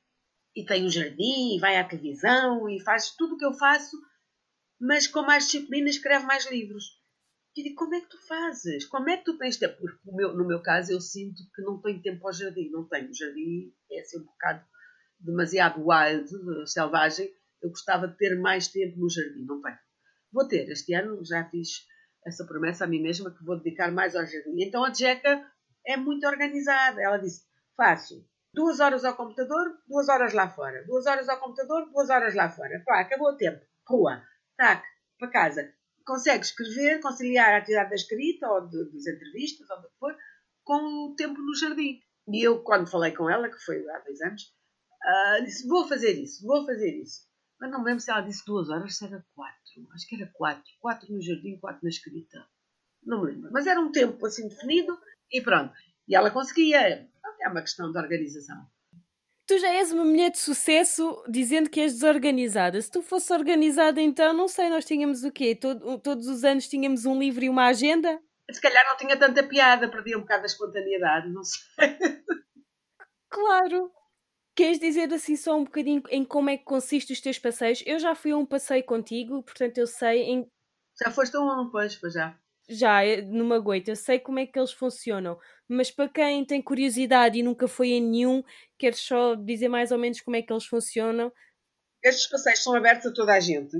e 0.55 0.65
tem 0.65 0.85
um 0.85 0.91
jardim 0.91 1.57
e 1.57 1.61
vai 1.61 1.77
à 1.77 1.85
televisão 1.85 2.69
e 2.69 2.83
faz 2.83 3.15
tudo 3.17 3.35
o 3.35 3.39
que 3.39 3.45
eu 3.45 3.53
faço, 3.53 3.97
mas 4.81 5.07
com 5.07 5.23
mais 5.23 5.45
disciplina 5.45 5.89
escreve 5.89 6.27
mais 6.27 6.51
livros. 6.51 6.99
E 7.57 7.63
digo, 7.63 7.77
como 7.77 7.95
é 7.95 8.01
que 8.01 8.09
tu 8.09 8.19
fazes? 8.27 8.85
Como 8.87 9.09
é 9.09 9.17
que 9.17 9.25
tu 9.25 9.37
tens 9.37 9.57
tempo? 9.57 9.77
Porque 9.79 9.99
no 10.05 10.47
meu, 10.47 10.63
caso 10.63 10.93
eu 10.93 11.01
sinto 11.01 11.43
que 11.55 11.63
não 11.63 11.81
tenho 11.81 12.03
tempo 12.03 12.27
ao 12.27 12.33
jardim, 12.33 12.71
não 12.71 12.89
tenho. 12.89 13.11
O 13.11 13.15
jardim 13.15 13.73
é 13.91 14.01
assim 14.01 14.21
um 14.21 14.25
bocado 14.25 14.65
demasiado 15.19 15.83
wild, 15.85 16.29
selvagem. 16.71 17.33
Eu 17.61 17.71
gostava 17.71 18.07
de 18.07 18.17
ter 18.17 18.39
mais 18.39 18.69
tempo 18.69 18.99
no 18.99 19.11
jardim, 19.11 19.45
não 19.45 19.61
tenho. 19.61 19.79
Vou 20.33 20.47
ter, 20.47 20.69
este 20.69 20.95
ano 20.95 21.25
já 21.25 21.49
fiz 21.51 21.87
essa 22.25 22.45
promessa 22.45 22.85
a 22.85 22.87
mim 22.87 23.03
mesma 23.03 23.35
que 23.35 23.45
vou 23.45 23.57
dedicar 23.57 23.91
mais 23.91 24.15
ao 24.15 24.25
jardim. 24.27 24.63
Então 24.63 24.85
a 24.85 24.93
Jeca 24.93 25.45
é 25.85 25.97
muito 25.97 26.27
organizada. 26.27 27.03
Ela 27.03 27.19
disse: 27.19 27.43
faço 27.79 28.27
duas 28.53 28.81
horas 28.81 29.05
ao 29.05 29.17
computador, 29.17 29.79
duas 29.87 30.09
horas 30.09 30.35
lá 30.35 30.51
fora. 30.51 30.85
Duas 30.85 31.07
horas 31.07 31.29
ao 31.29 31.39
computador, 31.39 31.89
duas 31.93 32.11
horas 32.11 32.35
lá 32.35 32.51
fora. 32.51 32.83
Pá, 32.85 33.01
acabou 33.01 33.29
o 33.29 33.37
tempo. 33.37 33.65
Rua. 33.87 34.21
Tac, 34.57 34.85
para 35.17 35.31
casa. 35.31 35.73
Consegue 36.05 36.45
escrever, 36.45 37.01
conciliar 37.01 37.55
a 37.55 37.59
atividade 37.59 37.91
da 37.91 37.95
escrita 37.95 38.49
ou 38.49 38.67
de, 38.67 38.93
das 38.93 39.07
entrevistas 39.07 39.71
ou 39.71 39.81
do 39.81 39.89
que 39.89 39.99
for, 40.01 40.17
com 40.65 40.83
o 41.07 41.15
tempo 41.15 41.41
no 41.41 41.55
jardim. 41.55 42.01
E 42.29 42.43
eu, 42.43 42.63
quando 42.63 42.91
falei 42.91 43.13
com 43.13 43.31
ela, 43.31 43.49
que 43.49 43.59
foi 43.59 43.79
há 43.89 43.99
dois 44.01 44.21
anos, 44.23 44.43
uh, 44.43 45.45
disse: 45.45 45.69
Vou 45.69 45.87
fazer 45.87 46.13
isso, 46.21 46.45
vou 46.45 46.67
fazer 46.67 47.01
isso. 47.01 47.29
Mas 47.61 47.71
não 47.71 47.83
lembro 47.83 48.01
se 48.01 48.11
ela 48.11 48.21
disse 48.23 48.45
duas 48.45 48.69
horas, 48.71 48.97
se 48.97 49.05
era 49.05 49.25
quatro. 49.35 49.89
Acho 49.95 50.09
que 50.09 50.17
era 50.17 50.31
quatro. 50.33 50.71
Quatro 50.81 51.13
no 51.13 51.23
jardim, 51.23 51.59
quatro 51.59 51.81
na 51.83 51.91
escrita. 51.91 52.47
Não 53.05 53.23
me 53.23 53.33
lembro. 53.33 53.51
Mas 53.53 53.67
era 53.67 53.81
um 53.81 53.93
tempo 53.93 54.25
assim 54.27 54.49
definido 54.49 54.99
e 55.31 55.41
pronto. 55.41 55.73
E 56.09 56.17
ela 56.17 56.31
conseguia. 56.31 57.09
É 57.41 57.49
uma 57.49 57.61
questão 57.61 57.91
de 57.91 57.99
organização. 57.99 58.67
Tu 59.47 59.59
já 59.59 59.69
és 59.69 59.93
uma 59.93 60.05
mulher 60.05 60.31
de 60.31 60.39
sucesso 60.39 61.25
dizendo 61.27 61.71
que 61.71 61.81
és 61.81 61.95
desorganizada. 61.95 62.81
Se 62.83 62.91
tu 62.91 63.01
fosse 63.01 63.33
organizada, 63.33 64.01
então, 64.01 64.35
não 64.35 64.47
sei, 64.47 64.69
nós 64.69 64.85
tínhamos 64.85 65.25
o 65.25 65.33
quê? 65.33 65.55
Todo, 65.55 65.99
todos 66.01 66.27
os 66.29 66.45
anos 66.45 66.69
tínhamos 66.69 67.07
um 67.07 67.19
livro 67.19 67.43
e 67.43 67.49
uma 67.49 67.67
agenda? 67.67 68.21
Se 68.51 68.61
calhar 68.61 68.85
não 68.87 68.97
tinha 68.97 69.19
tanta 69.19 69.43
piada, 69.43 69.91
perdia 69.91 70.19
um 70.19 70.21
bocado 70.21 70.43
a 70.43 70.47
espontaneidade, 70.47 71.31
não 71.31 71.43
sei. 71.45 71.99
Claro. 73.31 73.91
Queres 74.55 74.79
dizer 74.79 75.13
assim 75.15 75.37
só 75.37 75.57
um 75.57 75.65
bocadinho 75.65 76.03
em 76.11 76.25
como 76.25 76.51
é 76.51 76.57
que 76.57 76.65
consiste 76.65 77.13
os 77.13 77.21
teus 77.21 77.39
passeios? 77.39 77.83
Eu 77.87 77.99
já 77.99 78.15
fui 78.15 78.33
a 78.33 78.37
um 78.37 78.45
passeio 78.45 78.85
contigo, 78.85 79.43
portanto 79.43 79.79
eu 79.79 79.87
sei 79.87 80.23
em. 80.25 80.47
Já 81.01 81.11
foste 81.11 81.37
a 81.37 81.41
um, 81.41 81.71
pois, 81.71 81.95
pois 81.97 82.13
já 82.13 82.39
já 82.69 83.05
eh, 83.05 83.23
numa 83.23 83.59
goita, 83.59 83.91
eu 83.91 83.97
sei 83.97 84.19
como 84.19 84.39
é 84.39 84.47
que 84.47 84.59
eles 84.59 84.73
funcionam, 84.73 85.39
mas 85.67 85.91
para 85.91 86.09
quem 86.09 86.45
tem 86.45 86.61
curiosidade 86.61 87.39
e 87.39 87.43
nunca 87.43 87.67
foi 87.67 87.89
em 87.89 88.01
nenhum, 88.01 88.43
queres 88.79 89.01
só 89.01 89.35
dizer 89.35 89.69
mais 89.69 89.91
ou 89.91 89.99
menos 89.99 90.21
como 90.21 90.37
é 90.37 90.43
que 90.43 90.53
eles 90.53 90.67
funcionam? 90.67 91.33
Estes 92.03 92.29
passeios 92.29 92.63
são 92.63 92.75
abertos 92.75 93.07
a 93.07 93.13
toda 93.13 93.33
a 93.33 93.41
gente. 93.41 93.77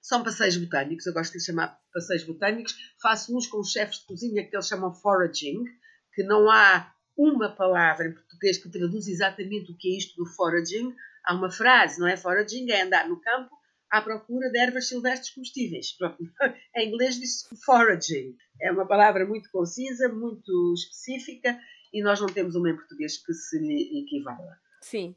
São 0.00 0.22
passeios 0.22 0.56
botânicos, 0.56 1.06
eu 1.06 1.12
gosto 1.12 1.32
de 1.32 1.44
chamar 1.44 1.78
passeios 1.92 2.24
botânicos. 2.24 2.74
Faço 3.00 3.36
uns 3.36 3.46
com 3.46 3.60
os 3.60 3.70
chefes 3.70 3.98
de 4.00 4.06
cozinha 4.06 4.48
que 4.48 4.54
eles 4.54 4.66
chamam 4.66 4.92
foraging, 4.92 5.64
que 6.12 6.22
não 6.24 6.50
há 6.50 6.92
uma 7.16 7.54
palavra 7.54 8.06
em 8.06 8.12
português 8.12 8.58
que 8.58 8.70
traduz 8.70 9.06
exatamente 9.06 9.70
o 9.70 9.76
que 9.76 9.94
é 9.94 9.98
isto 9.98 10.16
do 10.16 10.26
foraging. 10.34 10.94
Há 11.24 11.34
uma 11.34 11.50
frase, 11.50 12.00
não 12.00 12.08
é? 12.08 12.16
Foraging 12.16 12.70
é 12.70 12.82
andar 12.82 13.08
no 13.08 13.20
campo 13.20 13.61
à 13.92 14.00
procura 14.00 14.50
de 14.50 14.58
ervas 14.58 14.88
silvestres 14.88 15.34
comestíveis. 15.34 15.94
em 16.74 16.88
inglês 16.88 17.16
diz 17.16 17.46
foraging. 17.62 18.34
É 18.60 18.72
uma 18.72 18.88
palavra 18.88 19.26
muito 19.26 19.50
concisa, 19.50 20.08
muito 20.08 20.72
específica 20.74 21.60
e 21.92 22.02
nós 22.02 22.18
não 22.18 22.28
temos 22.28 22.54
uma 22.54 22.70
em 22.70 22.76
português 22.76 23.18
que 23.18 23.34
se 23.34 23.58
lhe 23.58 24.02
equivala. 24.02 24.58
Sim. 24.80 25.14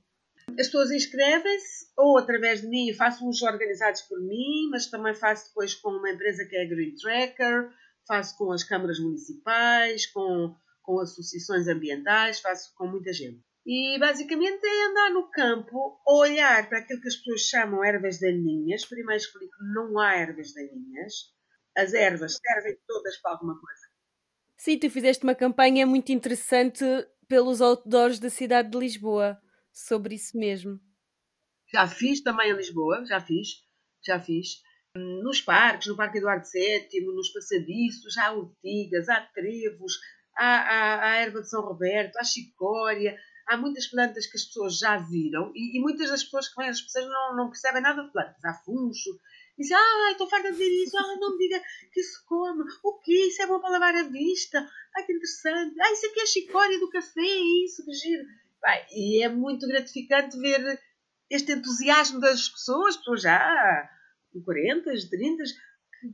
as 0.49 0.67
pessoas 0.67 0.91
inscrevem-se 0.91 1.87
ou 1.97 2.17
através 2.17 2.61
de 2.61 2.67
mim, 2.67 2.93
faço 2.93 3.25
uns 3.27 3.41
organizados 3.41 4.01
por 4.01 4.19
mim, 4.21 4.67
mas 4.69 4.87
também 4.87 5.15
faço 5.15 5.47
depois 5.47 5.73
com 5.73 5.89
uma 5.89 6.11
empresa 6.11 6.45
que 6.45 6.55
é 6.57 6.63
a 6.63 6.67
Green 6.67 6.93
Tracker, 6.95 7.71
faço 8.05 8.37
com 8.37 8.51
as 8.51 8.63
câmaras 8.63 8.99
municipais, 8.99 10.05
com, 10.07 10.53
com 10.83 10.99
associações 10.99 11.69
ambientais, 11.69 12.41
faço 12.41 12.73
com 12.75 12.87
muita 12.87 13.13
gente. 13.13 13.41
E 13.65 13.97
basicamente 13.99 14.63
é 14.63 14.85
andar 14.85 15.09
no 15.11 15.29
campo, 15.31 15.99
olhar 16.07 16.69
para 16.69 16.79
aquilo 16.79 17.01
que 17.01 17.07
as 17.07 17.15
pessoas 17.15 17.41
chamam 17.41 17.83
ervas 17.83 18.19
daninhas. 18.19 18.85
Primeiro 18.85 19.21
explico 19.21 19.57
que 19.57 19.73
não 19.73 19.97
há 19.99 20.15
ervas 20.15 20.53
daninhas. 20.53 21.13
As 21.75 21.93
ervas 21.93 22.37
servem 22.37 22.77
todas 22.87 23.17
para 23.17 23.31
alguma 23.31 23.59
coisa. 23.59 23.81
Sim, 24.55 24.77
tu 24.77 24.89
fizeste 24.89 25.23
uma 25.23 25.33
campanha 25.33 25.85
muito 25.85 26.11
interessante 26.11 26.85
pelos 27.27 27.59
outdoors 27.59 28.19
da 28.19 28.29
cidade 28.29 28.69
de 28.69 28.77
Lisboa 28.77 29.41
sobre 29.73 30.15
isso 30.15 30.37
mesmo. 30.37 30.79
Já 31.73 31.87
fiz 31.87 32.21
também 32.21 32.51
em 32.51 32.55
Lisboa, 32.55 33.03
já 33.05 33.19
fiz, 33.19 33.47
já 34.05 34.19
fiz. 34.19 34.61
Nos 34.95 35.41
parques, 35.41 35.87
no 35.87 35.97
Parque 35.97 36.19
Eduardo 36.19 36.45
VII, 36.47 37.05
nos 37.05 37.33
passadiços, 37.33 38.17
há 38.17 38.31
urtigas, 38.31 39.09
há 39.09 39.21
trevos, 39.33 39.99
há, 40.37 40.45
há, 40.45 41.03
há 41.03 41.15
erva 41.17 41.41
de 41.41 41.49
São 41.49 41.61
Roberto, 41.61 42.15
há 42.15 42.23
chicória, 42.23 43.17
há 43.47 43.57
muitas 43.57 43.87
plantas 43.87 44.25
que 44.25 44.37
as 44.37 44.45
pessoas 44.45 44.77
já 44.77 44.97
viram 44.97 45.51
e, 45.55 45.77
e 45.77 45.81
muitas 45.81 46.09
das 46.09 46.23
pessoas 46.23 46.49
que 46.49 46.55
vêm 46.55 46.69
às 46.69 46.81
pessoas 46.81 47.05
não, 47.05 47.35
não 47.35 47.49
percebem 47.49 47.81
nada 47.81 48.03
de 48.03 48.11
plantas. 48.11 48.43
Há 48.43 48.53
funcho, 48.53 49.19
dizem, 49.57 49.77
ah, 49.77 50.11
estou 50.11 50.29
farta 50.29 50.51
de 50.51 50.57
dizer 50.57 50.83
isso, 50.83 50.97
ah, 50.97 51.17
não 51.19 51.37
me 51.37 51.47
diga 51.47 51.61
que 51.91 51.99
isso 51.99 52.23
come, 52.25 52.63
o 52.83 52.99
que 52.99 53.27
Isso 53.27 53.41
é 53.41 53.47
bom 53.47 53.59
para 53.59 53.71
lavar 53.71 53.95
a 53.95 54.03
vista, 54.03 54.67
ai 54.95 55.03
que 55.05 55.13
interessante, 55.13 55.79
ah, 55.81 55.91
isso 55.91 56.07
aqui 56.07 56.19
é 56.19 56.25
chicória 56.25 56.79
do 56.79 56.89
café, 56.89 57.21
isso, 57.65 57.85
que 57.85 57.93
giro. 57.93 58.25
Bem, 58.61 58.85
e 58.91 59.23
é 59.23 59.29
muito 59.29 59.67
gratificante 59.67 60.39
ver 60.39 60.79
este 61.29 61.51
entusiasmo 61.51 62.19
das 62.19 62.49
pessoas, 62.49 62.97
pessoas 62.97 63.21
já 63.21 63.89
com 64.31 64.41
40, 64.41 64.91
30, 65.09 65.43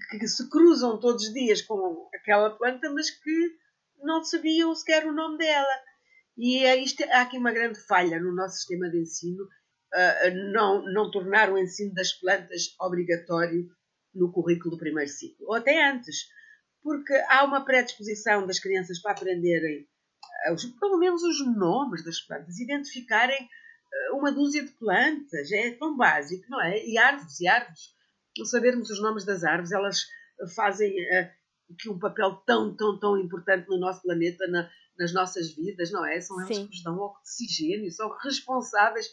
que, 0.09 0.19
que 0.19 0.27
se 0.27 0.49
cruzam 0.49 0.99
todos 0.99 1.25
os 1.25 1.33
dias 1.33 1.61
com 1.61 2.09
aquela 2.13 2.49
planta, 2.51 2.89
mas 2.91 3.09
que 3.09 3.57
não 4.03 4.23
sabiam 4.23 4.75
sequer 4.75 5.05
o 5.05 5.13
nome 5.13 5.37
dela. 5.37 5.90
E 6.37 6.63
é 6.65 6.75
isto, 6.81 7.03
há 7.03 7.21
aqui 7.21 7.37
uma 7.37 7.51
grande 7.51 7.79
falha 7.79 8.19
no 8.19 8.33
nosso 8.33 8.55
sistema 8.55 8.89
de 8.89 8.99
ensino, 8.99 9.43
uh, 9.43 10.51
não, 10.53 10.83
não 10.93 11.11
tornar 11.11 11.51
o 11.51 11.57
ensino 11.57 11.93
das 11.93 12.13
plantas 12.13 12.73
obrigatório 12.79 13.69
no 14.13 14.31
currículo 14.31 14.71
do 14.71 14.79
primeiro 14.79 15.09
ciclo, 15.09 15.47
ou 15.47 15.55
até 15.55 15.89
antes, 15.89 16.27
porque 16.81 17.13
há 17.29 17.43
uma 17.43 17.63
predisposição 17.63 18.45
das 18.45 18.59
crianças 18.59 18.99
para 19.01 19.11
aprenderem 19.11 19.87
os, 20.53 20.65
pelo 20.65 20.97
menos 20.97 21.21
os 21.23 21.45
nomes 21.55 22.03
das 22.03 22.19
plantas, 22.21 22.59
identificarem 22.59 23.43
uh, 23.43 24.17
uma 24.17 24.31
dúzia 24.31 24.63
de 24.63 24.71
plantas, 24.71 25.51
é 25.51 25.71
tão 25.71 25.95
básico, 25.95 26.45
não 26.49 26.61
é? 26.61 26.83
E 26.85 26.97
árvores, 26.97 27.39
e 27.39 27.47
árvores. 27.47 27.93
Não 28.37 28.45
sabermos 28.45 28.89
os 28.89 29.01
nomes 29.01 29.25
das 29.25 29.43
árvores, 29.43 29.71
elas 29.71 30.05
fazem 30.55 30.95
que 31.77 31.89
um 31.89 31.99
papel 31.99 32.35
tão, 32.45 32.75
tão, 32.75 32.99
tão 32.99 33.17
importante 33.17 33.67
no 33.67 33.79
nosso 33.79 34.01
planeta, 34.01 34.47
na, 34.47 34.69
nas 34.97 35.13
nossas 35.13 35.53
vidas, 35.53 35.91
não 35.91 36.05
é? 36.05 36.19
São 36.19 36.39
elas 36.39 36.55
Sim. 36.55 36.67
que 36.67 36.71
nos 36.71 36.83
dão 36.83 36.97
oxigênio, 36.99 37.91
são 37.91 38.09
responsáveis 38.23 39.09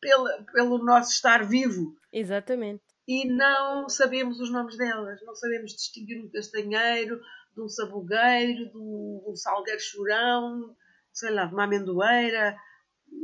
pela, 0.00 0.42
pelo 0.52 0.78
nosso 0.78 1.12
estar 1.12 1.46
vivo. 1.46 1.96
Exatamente. 2.12 2.82
E 3.06 3.28
não 3.28 3.88
sabemos 3.88 4.40
os 4.40 4.50
nomes 4.50 4.76
delas, 4.76 5.20
não 5.24 5.34
sabemos 5.34 5.72
distinguir 5.72 6.22
um 6.22 6.30
castanheiro 6.30 7.20
de 7.54 7.62
um 7.62 7.68
sabugueiro, 7.68 8.70
de 8.70 8.78
um, 8.78 9.20
de 9.24 9.30
um 9.30 9.36
salgueiro 9.36 9.80
chorão, 9.80 10.74
sei 11.12 11.30
lá, 11.30 11.46
de 11.46 11.54
uma 11.54 11.64
amendoeira. 11.64 12.56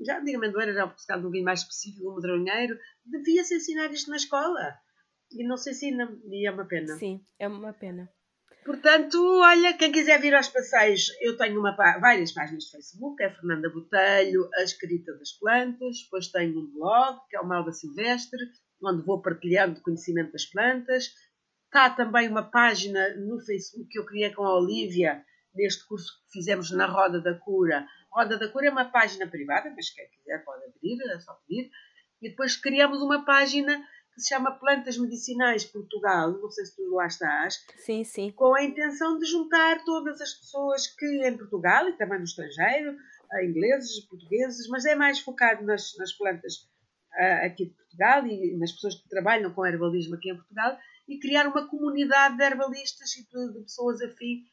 Já 0.06 0.20
digo 0.20 0.38
amendoeira, 0.38 0.72
já 0.72 0.86
porque 0.86 1.02
se 1.02 1.12
um 1.12 1.22
bocadinho 1.22 1.44
mais 1.44 1.60
específico, 1.60 2.10
um 2.10 2.14
medronheiro. 2.14 2.78
Devia-se 3.04 3.56
ensinar 3.56 3.90
isto 3.90 4.10
na 4.10 4.16
escola. 4.16 4.78
E 5.32 5.46
não 5.46 5.56
se 5.56 5.70
ensina, 5.70 6.08
e 6.28 6.46
é 6.46 6.50
uma 6.50 6.64
pena. 6.64 6.96
Sim, 6.96 7.24
é 7.38 7.48
uma 7.48 7.72
pena. 7.72 8.08
Portanto, 8.64 9.16
olha, 9.40 9.72
quem 9.72 9.90
quiser 9.90 10.20
vir 10.20 10.34
aos 10.34 10.48
passeios, 10.48 11.08
eu 11.20 11.36
tenho 11.36 11.58
uma, 11.58 11.72
várias 11.72 12.32
páginas 12.32 12.64
de 12.64 12.70
Facebook, 12.72 13.22
é 13.22 13.30
Fernanda 13.30 13.70
Botelho, 13.70 14.48
a 14.56 14.62
escrita 14.62 15.14
das 15.14 15.32
plantas, 15.32 16.02
depois 16.04 16.28
tenho 16.28 16.60
um 16.60 16.70
blog, 16.70 17.20
que 17.28 17.36
é 17.36 17.40
o 17.40 17.46
Malva 17.46 17.72
Silvestre, 17.72 18.38
onde 18.82 19.02
vou 19.04 19.22
partilhando 19.22 19.80
conhecimento 19.80 20.32
das 20.32 20.44
plantas. 20.44 21.10
Está 21.66 21.88
também 21.88 22.28
uma 22.28 22.42
página 22.42 23.16
no 23.16 23.40
Facebook 23.40 23.88
que 23.88 23.98
eu 23.98 24.04
criei 24.04 24.30
com 24.30 24.44
a 24.44 24.58
Olivia, 24.58 25.24
neste 25.54 25.86
curso 25.86 26.12
que 26.26 26.38
fizemos 26.38 26.70
na 26.70 26.86
Roda 26.86 27.20
da 27.20 27.34
Cura. 27.34 27.86
Roda 28.12 28.38
da 28.38 28.48
Cura 28.48 28.66
é 28.66 28.70
uma 28.70 28.90
página 28.90 29.26
privada, 29.26 29.72
mas 29.74 29.90
quem 29.90 30.06
quiser 30.10 30.44
pode 30.44 30.64
abrir, 30.64 30.98
é 31.10 31.20
só 31.20 31.32
pedir. 31.46 31.70
E 32.20 32.28
depois 32.28 32.56
criamos 32.56 33.00
uma 33.00 33.24
página 33.24 33.82
que 34.14 34.20
se 34.20 34.28
chama 34.28 34.58
Plantas 34.58 34.98
Medicinais 34.98 35.64
Portugal, 35.64 36.32
não 36.32 36.50
sei 36.50 36.64
se 36.66 36.76
tu 36.76 36.94
lá 36.94 37.06
estás. 37.06 37.64
Sim, 37.78 38.04
sim. 38.04 38.30
Com 38.32 38.54
a 38.54 38.62
intenção 38.62 39.18
de 39.18 39.26
juntar 39.26 39.84
todas 39.84 40.20
as 40.20 40.34
pessoas 40.34 40.86
que 40.86 41.26
em 41.26 41.36
Portugal 41.36 41.88
e 41.88 41.96
também 41.96 42.18
no 42.18 42.24
estrangeiro, 42.24 42.96
ingleses, 43.42 44.04
portugueses, 44.06 44.68
mas 44.68 44.84
é 44.84 44.94
mais 44.94 45.20
focado 45.20 45.64
nas, 45.64 45.96
nas 45.98 46.12
plantas 46.12 46.54
uh, 47.14 47.46
aqui 47.46 47.66
de 47.66 47.74
Portugal 47.74 48.26
e 48.26 48.56
nas 48.58 48.72
pessoas 48.72 48.96
que 48.96 49.08
trabalham 49.08 49.52
com 49.52 49.66
herbalismo 49.66 50.16
aqui 50.16 50.30
em 50.30 50.36
Portugal 50.36 50.76
e 51.08 51.18
criar 51.18 51.46
uma 51.46 51.68
comunidade 51.68 52.36
de 52.36 52.44
herbalistas 52.44 53.16
e 53.16 53.22
de, 53.22 53.52
de 53.52 53.62
pessoas 53.62 54.00
afim 54.02 54.44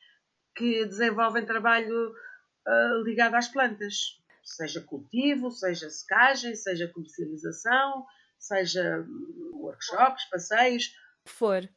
que 0.56 0.86
desenvolvem 0.86 1.46
trabalho 1.46 2.12
uh, 2.12 3.04
ligado 3.04 3.36
às 3.36 3.48
plantas, 3.48 3.96
seja 4.44 4.82
cultivo, 4.82 5.52
seja 5.52 5.90
secagem, 5.90 6.56
seja 6.56 6.88
comercialização, 6.88 8.06
seja 8.40 9.06
workshops, 9.54 10.26
passeios. 10.30 10.88
que 11.26 11.32
for. 11.32 11.70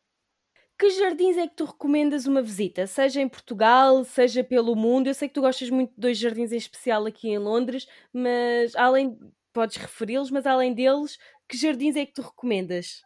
Que 0.78 0.88
jardins 0.90 1.36
é 1.36 1.46
que 1.46 1.56
tu 1.56 1.66
recomendas 1.66 2.26
uma 2.26 2.40
visita? 2.40 2.86
Seja 2.86 3.20
em 3.20 3.28
Portugal, 3.28 4.02
seja 4.02 4.42
pelo 4.42 4.74
mundo. 4.74 5.08
Eu 5.08 5.14
sei 5.14 5.28
que 5.28 5.34
tu 5.34 5.42
gostas 5.42 5.68
muito 5.68 5.90
de 5.90 6.00
dois 6.00 6.16
jardins 6.16 6.52
em 6.52 6.56
especial 6.56 7.04
aqui 7.04 7.28
em 7.28 7.38
Londres, 7.38 7.86
mas 8.12 8.74
além. 8.74 9.18
Podes 9.52 9.76
referi-los, 9.76 10.30
mas 10.30 10.46
além 10.46 10.72
deles, 10.72 11.18
que 11.48 11.56
jardins 11.56 11.96
é 11.96 12.06
que 12.06 12.12
tu 12.12 12.22
recomendas? 12.22 13.02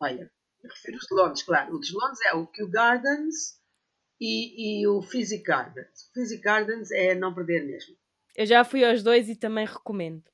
Olha, 0.00 0.32
eu 0.62 0.70
refiro 0.70 0.96
os 0.96 1.06
de 1.06 1.14
Londres, 1.14 1.42
claro. 1.42 1.76
O 1.76 1.78
de 1.78 1.92
Londres 1.92 2.18
é 2.24 2.34
o 2.34 2.46
Kew 2.46 2.70
Gardens 2.70 3.60
e, 4.18 4.80
e 4.80 4.86
o 4.86 5.02
Physic 5.02 5.44
Gardens. 5.44 6.08
O 6.08 6.14
Physic 6.14 6.42
Gardens 6.42 6.90
é 6.90 7.14
não 7.14 7.34
perder 7.34 7.66
mesmo. 7.66 7.94
Eu 8.34 8.46
já 8.46 8.64
fui 8.64 8.82
aos 8.82 9.02
dois 9.02 9.28
e 9.28 9.36
também 9.36 9.66
recomendo 9.66 10.24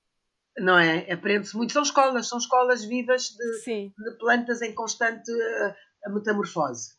não 0.58 0.78
é? 0.78 1.10
Aprende-se 1.10 1.56
muito. 1.56 1.72
São 1.72 1.82
escolas, 1.82 2.28
são 2.28 2.38
escolas 2.38 2.84
vivas 2.84 3.30
de, 3.30 3.60
de 3.88 4.18
plantas 4.18 4.62
em 4.62 4.74
constante 4.74 5.30
uh, 5.30 6.14
metamorfose. 6.14 6.94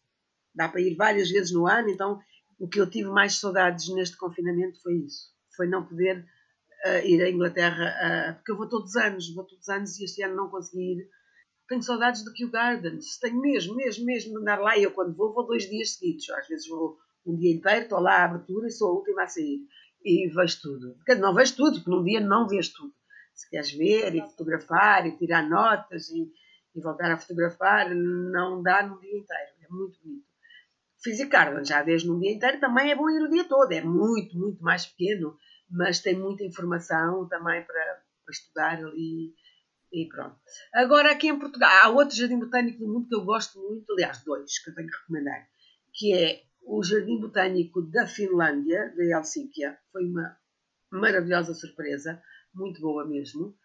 Dá 0.53 0.69
para 0.69 0.81
ir 0.81 0.95
várias 0.95 1.29
vezes 1.29 1.51
no 1.51 1.67
ano, 1.67 1.89
então 1.89 2.19
o 2.59 2.67
que 2.67 2.79
eu 2.79 2.89
tive 2.89 3.09
mais 3.09 3.35
saudades 3.35 3.89
neste 3.93 4.17
confinamento 4.17 4.81
foi 4.81 4.95
isso. 4.97 5.33
Foi 5.55 5.67
não 5.67 5.85
poder 5.85 6.19
uh, 6.85 7.05
ir 7.05 7.21
à 7.21 7.29
Inglaterra, 7.29 7.93
uh, 8.31 8.35
porque 8.35 8.51
eu 8.51 8.57
vou 8.57 8.67
todos 8.67 8.91
os 8.91 8.95
anos, 8.95 9.33
vou 9.33 9.45
todos 9.45 9.63
os 9.63 9.69
anos 9.69 9.99
e 9.99 10.05
este 10.05 10.23
ano 10.23 10.35
não 10.35 10.49
consegui 10.49 10.93
ir. 10.93 11.09
Tenho 11.67 11.81
saudades 11.81 12.23
do 12.23 12.31
Kew 12.31 12.51
Gardens, 12.51 13.17
tenho 13.17 13.41
mesmo, 13.41 13.75
mesmo, 13.75 14.05
mesmo 14.05 14.33
de 14.33 14.37
andar 14.39 14.59
lá. 14.59 14.77
E 14.77 14.83
eu, 14.83 14.91
quando 14.91 15.15
vou, 15.15 15.33
vou 15.33 15.47
dois 15.47 15.67
dias 15.67 15.95
seguidos. 15.95 16.29
Às 16.29 16.47
vezes 16.47 16.67
vou 16.67 16.97
um 17.25 17.35
dia 17.35 17.55
inteiro, 17.55 17.85
estou 17.85 17.99
lá 17.99 18.17
à 18.17 18.25
abertura 18.25 18.67
e 18.67 18.71
sou 18.71 18.89
a 18.89 18.93
última 18.93 19.23
a 19.23 19.27
sair. 19.27 19.61
E 20.03 20.27
vejo 20.27 20.61
tudo. 20.61 20.95
Não 21.19 21.33
vejo 21.33 21.55
tudo, 21.55 21.77
porque 21.77 21.89
num 21.89 22.03
dia 22.03 22.19
não 22.19 22.47
vês 22.47 22.69
tudo 22.69 22.93
se 23.35 23.49
queres 23.49 23.71
ver 23.73 24.15
e 24.15 24.21
fotografar 24.21 25.05
e 25.05 25.17
tirar 25.17 25.47
notas 25.47 26.09
e, 26.09 26.31
e 26.73 26.81
voltar 26.81 27.11
a 27.11 27.17
fotografar, 27.17 27.93
não 27.93 28.63
dá 28.63 28.81
num 28.81 28.99
dia 28.99 29.17
inteiro. 29.17 29.51
É 29.61 29.67
muito 29.69 29.99
bonito. 30.01 30.25
Fisicardan, 31.03 31.63
já 31.63 31.83
vês 31.83 32.03
num 32.03 32.19
dia 32.19 32.31
inteiro, 32.31 32.59
também 32.59 32.89
é 32.89 32.95
bom 32.95 33.09
ir 33.09 33.21
o 33.21 33.29
dia 33.29 33.43
todo. 33.43 33.71
É 33.71 33.81
muito, 33.81 34.37
muito 34.37 34.63
mais 34.63 34.85
pequeno, 34.85 35.37
mas 35.69 35.99
tem 35.99 36.17
muita 36.17 36.43
informação 36.43 37.27
também 37.27 37.63
para, 37.63 38.01
para 38.23 38.31
estudar 38.31 38.77
ali. 38.79 39.35
E 39.91 40.07
pronto. 40.07 40.35
Agora, 40.73 41.11
aqui 41.11 41.27
em 41.27 41.37
Portugal, 41.37 41.69
há 41.83 41.89
outro 41.89 42.15
jardim 42.15 42.39
botânico 42.39 42.79
do 42.79 42.87
mundo 42.87 43.07
que 43.07 43.15
eu 43.15 43.23
gosto 43.23 43.59
muito, 43.59 43.91
aliás, 43.93 44.23
dois 44.23 44.57
que 44.59 44.69
eu 44.71 44.75
tenho 44.75 44.89
que 44.89 44.97
recomendar, 44.97 45.47
que 45.93 46.13
é 46.13 46.41
o 46.65 46.83
Jardim 46.83 47.19
Botânico 47.19 47.81
da 47.83 48.07
Finlândia, 48.07 48.91
de 48.95 49.13
Helsínquia. 49.13 49.77
Foi 49.91 50.03
uma 50.03 50.35
maravilhosa 50.91 51.53
surpresa 51.53 52.21
muito 52.55 52.81
boa 52.81 53.05
mesmo. 53.05 53.57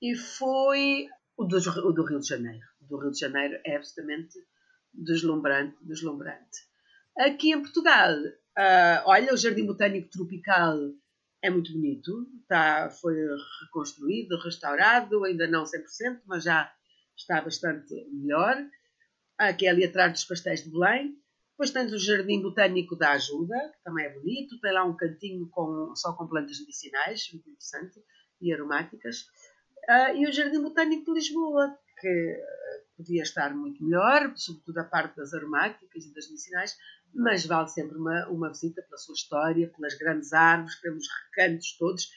E 0.00 0.14
foi 0.14 1.08
o 1.36 1.44
do, 1.44 1.56
o 1.56 1.92
do 1.92 2.04
Rio 2.04 2.20
de 2.20 2.28
Janeiro. 2.28 2.64
O 2.80 2.86
do 2.86 2.98
Rio 2.98 3.10
de 3.10 3.18
Janeiro 3.18 3.60
é 3.64 3.76
absolutamente 3.76 4.38
deslumbrante, 4.92 5.76
deslumbrante. 5.82 6.68
Aqui 7.18 7.52
em 7.52 7.60
Portugal, 7.60 8.14
uh, 8.14 9.02
olha, 9.06 9.34
o 9.34 9.36
Jardim 9.36 9.66
Botânico 9.66 10.10
Tropical 10.10 10.78
é 11.42 11.50
muito 11.50 11.72
bonito, 11.72 12.28
está, 12.42 12.90
foi 12.90 13.14
reconstruído, 13.62 14.38
restaurado, 14.38 15.24
ainda 15.24 15.46
não 15.46 15.64
100%, 15.64 16.20
mas 16.26 16.44
já 16.44 16.72
está 17.16 17.40
bastante 17.40 17.94
melhor. 18.12 18.56
Aqui 19.36 19.66
é 19.66 19.70
ali 19.70 19.84
atrás 19.84 20.12
dos 20.12 20.24
pastéis 20.24 20.64
de 20.64 20.70
Belém. 20.70 21.16
Depois 21.58 21.72
tens 21.72 21.92
o 21.92 21.98
Jardim 21.98 22.40
Botânico 22.40 22.94
da 22.94 23.14
Ajuda, 23.14 23.56
que 23.74 23.82
também 23.82 24.06
é 24.06 24.14
bonito, 24.14 24.60
tem 24.60 24.72
lá 24.72 24.84
um 24.84 24.96
cantinho 24.96 25.48
com, 25.48 25.92
só 25.96 26.12
com 26.12 26.28
plantas 26.28 26.60
medicinais, 26.60 27.28
muito 27.32 27.50
interessante. 27.50 28.00
e 28.40 28.52
aromáticas. 28.52 29.22
Uh, 29.88 30.16
e 30.18 30.28
o 30.28 30.32
Jardim 30.32 30.62
Botânico 30.62 31.06
de 31.06 31.14
Lisboa, 31.14 31.76
que 32.00 32.42
podia 32.96 33.24
estar 33.24 33.52
muito 33.56 33.82
melhor, 33.82 34.32
sobretudo 34.36 34.78
a 34.78 34.84
parte 34.84 35.16
das 35.16 35.34
aromáticas 35.34 36.04
e 36.04 36.14
das 36.14 36.28
medicinais, 36.28 36.76
mas 37.12 37.44
vale 37.44 37.66
sempre 37.66 37.98
uma, 37.98 38.28
uma 38.28 38.48
visita 38.50 38.80
pela 38.82 38.96
sua 38.96 39.14
história, 39.14 39.68
pelas 39.76 39.98
grandes 39.98 40.32
árvores, 40.32 40.76
pelos 40.76 41.08
recantos 41.24 41.76
todos 41.76 42.08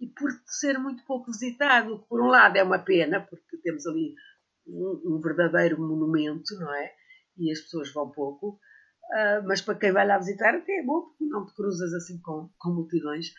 e 0.00 0.08
por 0.08 0.28
ser 0.44 0.76
muito 0.76 1.04
pouco 1.04 1.30
visitado. 1.30 2.04
Por 2.08 2.20
um 2.20 2.26
lado 2.26 2.56
é 2.56 2.64
uma 2.64 2.80
pena, 2.80 3.20
porque 3.20 3.58
temos 3.58 3.86
ali 3.86 4.16
um, 4.66 5.02
um 5.04 5.20
verdadeiro 5.20 5.80
monumento, 5.80 6.52
não 6.58 6.74
é? 6.74 6.92
E 7.36 7.52
as 7.52 7.60
pessoas 7.60 7.92
vão 7.92 8.10
pouco. 8.10 8.58
Uh, 9.08 9.46
mas 9.46 9.62
para 9.62 9.74
quem 9.78 9.90
vai 9.90 10.06
lá 10.06 10.18
visitar 10.18 10.54
até 10.54 10.80
é 10.80 10.84
bom, 10.84 11.00
porque 11.00 11.24
não 11.24 11.46
te 11.46 11.54
cruzas 11.54 11.94
assim 11.94 12.20
com, 12.20 12.50
com 12.58 12.70
multidões. 12.70 13.32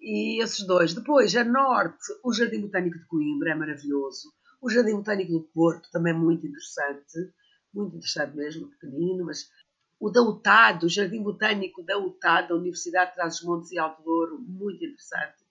E 0.00 0.42
esses 0.42 0.66
dois. 0.66 0.94
Depois, 0.94 1.36
a 1.36 1.44
norte, 1.44 2.04
o 2.24 2.32
Jardim 2.32 2.62
Botânico 2.62 2.98
de 2.98 3.06
Coimbra 3.06 3.50
é 3.50 3.54
maravilhoso. 3.54 4.32
O 4.60 4.70
Jardim 4.70 4.96
Botânico 4.96 5.32
do 5.32 5.42
Porto 5.42 5.90
também 5.90 6.14
é 6.14 6.16
muito 6.16 6.46
interessante. 6.46 7.32
Muito 7.72 7.96
interessante 7.96 8.34
mesmo, 8.34 8.68
pequenino, 8.68 9.26
mas 9.26 9.48
o 10.00 10.10
da 10.10 10.22
UTAD, 10.22 10.86
o 10.86 10.88
Jardim 10.88 11.22
Botânico 11.22 11.84
da 11.84 11.98
UTAD, 11.98 12.48
da 12.48 12.54
Universidade 12.54 13.10
de 13.10 13.16
Trás-os-Montes 13.16 13.70
e 13.70 13.78
Alto 13.78 14.02
Douro, 14.02 14.38
muito 14.40 14.82
interessante. 14.82 15.44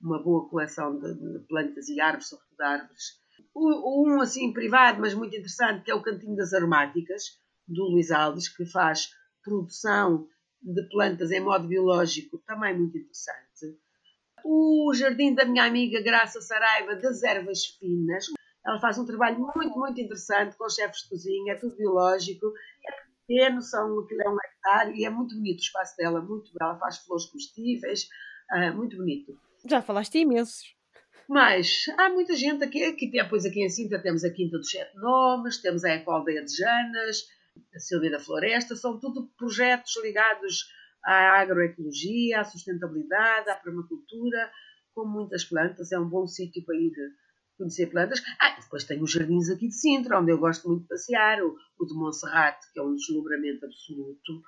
Uma 0.00 0.22
boa 0.22 0.48
coleção 0.48 0.96
de, 0.98 1.14
de 1.14 1.40
plantas 1.40 1.88
e 1.88 2.00
árvores, 2.00 2.28
sobretudo 2.28 2.60
árvores. 2.60 3.18
O, 3.52 4.08
um, 4.08 4.20
assim, 4.20 4.52
privado, 4.52 5.00
mas 5.00 5.12
muito 5.12 5.34
interessante, 5.34 5.82
que 5.82 5.90
é 5.90 5.94
o 5.94 6.02
Cantinho 6.02 6.36
das 6.36 6.52
Aromáticas, 6.52 7.40
do 7.66 7.84
Luís 7.84 8.12
Alves, 8.12 8.48
que 8.48 8.64
faz 8.64 9.10
produção 9.46 10.28
de 10.60 10.82
plantas 10.88 11.30
em 11.30 11.40
modo 11.40 11.68
biológico, 11.68 12.42
também 12.46 12.76
muito 12.76 12.98
interessante. 12.98 13.78
O 14.44 14.92
jardim 14.94 15.34
da 15.34 15.44
minha 15.44 15.64
amiga 15.64 16.02
Graça 16.02 16.40
Saraiva, 16.40 16.96
das 16.96 17.22
ervas 17.22 17.64
finas. 17.78 18.26
Ela 18.64 18.80
faz 18.80 18.98
um 18.98 19.06
trabalho 19.06 19.38
muito, 19.38 19.78
muito 19.78 20.00
interessante 20.00 20.56
com 20.56 20.68
chefes 20.68 21.02
de 21.02 21.08
cozinha, 21.08 21.52
é 21.52 21.56
tudo 21.56 21.76
biológico, 21.76 22.46
é 22.84 23.06
pequeno, 23.20 23.62
são, 23.62 24.00
aquilo 24.00 24.22
é 24.22 24.28
um 24.28 24.36
hectare 24.36 25.00
e 25.00 25.04
é 25.04 25.10
muito 25.10 25.36
bonito 25.36 25.58
o 25.58 25.62
espaço 25.62 25.96
dela, 25.96 26.20
muito 26.20 26.50
belo. 26.52 26.72
Ela 26.72 26.78
faz 26.80 26.98
flores 26.98 27.26
comestíveis, 27.26 28.08
uh, 28.52 28.76
muito 28.76 28.96
bonito. 28.96 29.38
Já 29.64 29.80
falaste 29.80 30.18
imensos. 30.18 30.74
Mas 31.28 31.86
há 31.98 32.08
muita 32.08 32.36
gente 32.36 32.62
aqui, 32.62 32.84
aqui 32.84 33.10
depois 33.10 33.44
aqui 33.44 33.64
em 33.64 33.68
Sintra 33.68 34.00
temos 34.00 34.24
a 34.24 34.30
Quinta 34.30 34.58
dos 34.58 34.70
Sete 34.70 34.96
Nomes, 34.96 35.58
temos 35.58 35.84
a 35.84 35.94
Ecoaldeia 35.94 36.44
de 36.44 36.56
Janas, 36.56 37.24
a 37.74 37.78
Silvia 37.78 38.10
da 38.10 38.20
Floresta, 38.20 38.76
são 38.76 38.98
tudo 38.98 39.30
projetos 39.36 39.92
ligados 40.02 40.68
à 41.04 41.40
agroecologia, 41.40 42.40
à 42.40 42.44
sustentabilidade, 42.44 43.50
à 43.50 43.56
permacultura, 43.56 44.50
com 44.94 45.06
muitas 45.06 45.44
plantas. 45.44 45.92
É 45.92 45.98
um 45.98 46.08
bom 46.08 46.26
sítio 46.26 46.64
para 46.64 46.76
ir 46.76 46.92
conhecer 47.56 47.86
plantas. 47.86 48.22
Ah, 48.40 48.58
depois 48.60 48.84
tem 48.84 49.02
os 49.02 49.12
jardins 49.12 49.50
aqui 49.50 49.68
de 49.68 49.74
Sintra, 49.74 50.20
onde 50.20 50.32
eu 50.32 50.38
gosto 50.38 50.68
muito 50.68 50.82
de 50.82 50.88
passear, 50.88 51.42
o, 51.42 51.56
o 51.78 51.86
de 51.86 51.94
Monserrate, 51.94 52.72
que 52.72 52.80
é 52.80 52.82
um 52.82 52.94
deslumbramento 52.94 53.64
absoluto. 53.64 54.42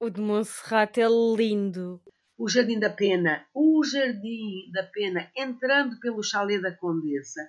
O 0.00 0.10
de 0.10 0.20
Monserrate 0.20 1.00
é 1.00 1.06
lindo. 1.08 2.00
O 2.36 2.48
Jardim 2.48 2.80
da 2.80 2.90
Pena, 2.90 3.46
o 3.54 3.84
Jardim 3.84 4.70
da 4.72 4.82
Pena, 4.82 5.30
entrando 5.36 6.00
pelo 6.00 6.22
Chalé 6.22 6.58
da 6.58 6.76
Condessa, 6.76 7.40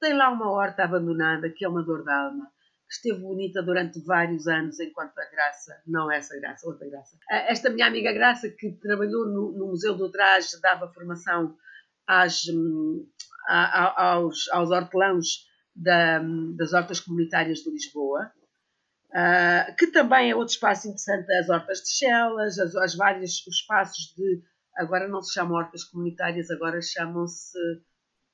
tem 0.00 0.12
lá 0.12 0.28
uma 0.30 0.50
horta 0.50 0.84
abandonada 0.84 1.48
que 1.48 1.64
é 1.64 1.68
uma 1.68 1.84
dor 1.84 2.02
de 2.02 2.10
alma. 2.10 2.46
Que 2.46 2.53
esteve 2.94 3.20
bonita 3.20 3.62
durante 3.62 4.00
vários 4.04 4.46
anos, 4.46 4.78
enquanto 4.80 5.18
a 5.18 5.24
Graça, 5.30 5.80
não 5.86 6.10
essa 6.10 6.38
Graça, 6.38 6.66
outra 6.66 6.88
Graça. 6.88 7.18
Esta 7.30 7.70
minha 7.70 7.86
amiga 7.86 8.12
Graça, 8.12 8.48
que 8.48 8.72
trabalhou 8.72 9.26
no, 9.26 9.52
no 9.52 9.66
Museu 9.68 9.96
do 9.96 10.10
Traje, 10.10 10.60
dava 10.60 10.92
formação 10.92 11.56
às, 12.06 12.46
hum, 12.48 13.06
aos, 13.46 14.48
aos 14.50 14.70
hortelãos 14.70 15.46
da, 15.74 16.22
das 16.56 16.72
hortas 16.72 17.00
comunitárias 17.00 17.58
de 17.58 17.70
Lisboa, 17.70 18.30
uh, 19.10 19.76
que 19.76 19.88
também 19.88 20.30
é 20.30 20.36
outro 20.36 20.54
espaço 20.54 20.86
interessante, 20.86 21.32
as 21.32 21.48
hortas 21.48 21.78
de 21.78 21.90
Chelas, 21.90 22.58
as, 22.58 22.76
as 22.76 22.94
vários 22.94 23.44
espaços 23.46 24.14
de, 24.16 24.42
agora 24.76 25.08
não 25.08 25.20
se 25.20 25.32
chamam 25.34 25.56
hortas 25.56 25.84
comunitárias, 25.84 26.50
agora 26.50 26.80
chamam-se 26.80 27.58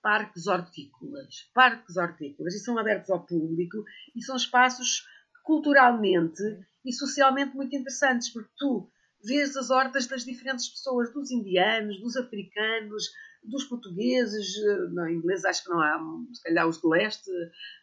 parques 0.02 0.46
hortícolas. 0.46 1.50
Parques 1.54 1.96
hortícolas, 1.96 2.54
e 2.54 2.60
são 2.60 2.78
abertos 2.78 3.10
ao 3.10 3.24
público, 3.24 3.84
e 4.14 4.22
são 4.22 4.36
espaços 4.36 5.04
culturalmente 5.44 6.42
e 6.84 6.92
socialmente 6.92 7.54
muito 7.54 7.74
interessantes, 7.74 8.30
porque 8.30 8.50
tu 8.56 8.90
vês 9.22 9.56
as 9.56 9.70
hortas 9.70 10.06
das 10.06 10.24
diferentes 10.24 10.68
pessoas, 10.68 11.12
dos 11.12 11.30
indianos, 11.30 12.00
dos 12.00 12.16
africanos, 12.16 13.04
dos 13.42 13.64
portugueses, 13.64 14.56
eh, 14.56 14.88
não, 14.90 15.08
inglês 15.08 15.44
acho 15.44 15.64
que 15.64 15.70
não 15.70 15.80
há, 15.80 15.98
se 16.32 16.42
calhar 16.42 16.68
os 16.68 16.80
do 16.80 16.88
leste, 16.88 17.30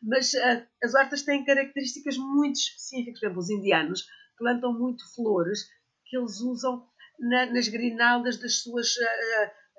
mas 0.01 0.33
uh, 0.33 0.65
as 0.83 0.93
hortas 0.93 1.23
têm 1.23 1.45
características 1.45 2.17
muito 2.17 2.55
específicas. 2.55 3.19
Por 3.19 3.25
exemplo, 3.25 3.41
os 3.41 3.49
indianos 3.49 4.07
plantam 4.37 4.73
muito 4.73 5.03
flores 5.15 5.67
que 6.05 6.17
eles 6.17 6.39
usam 6.41 6.87
na, 7.19 7.47
nas 7.47 7.67
grinaldas 7.67 8.37
das 8.37 8.61
suas 8.61 8.95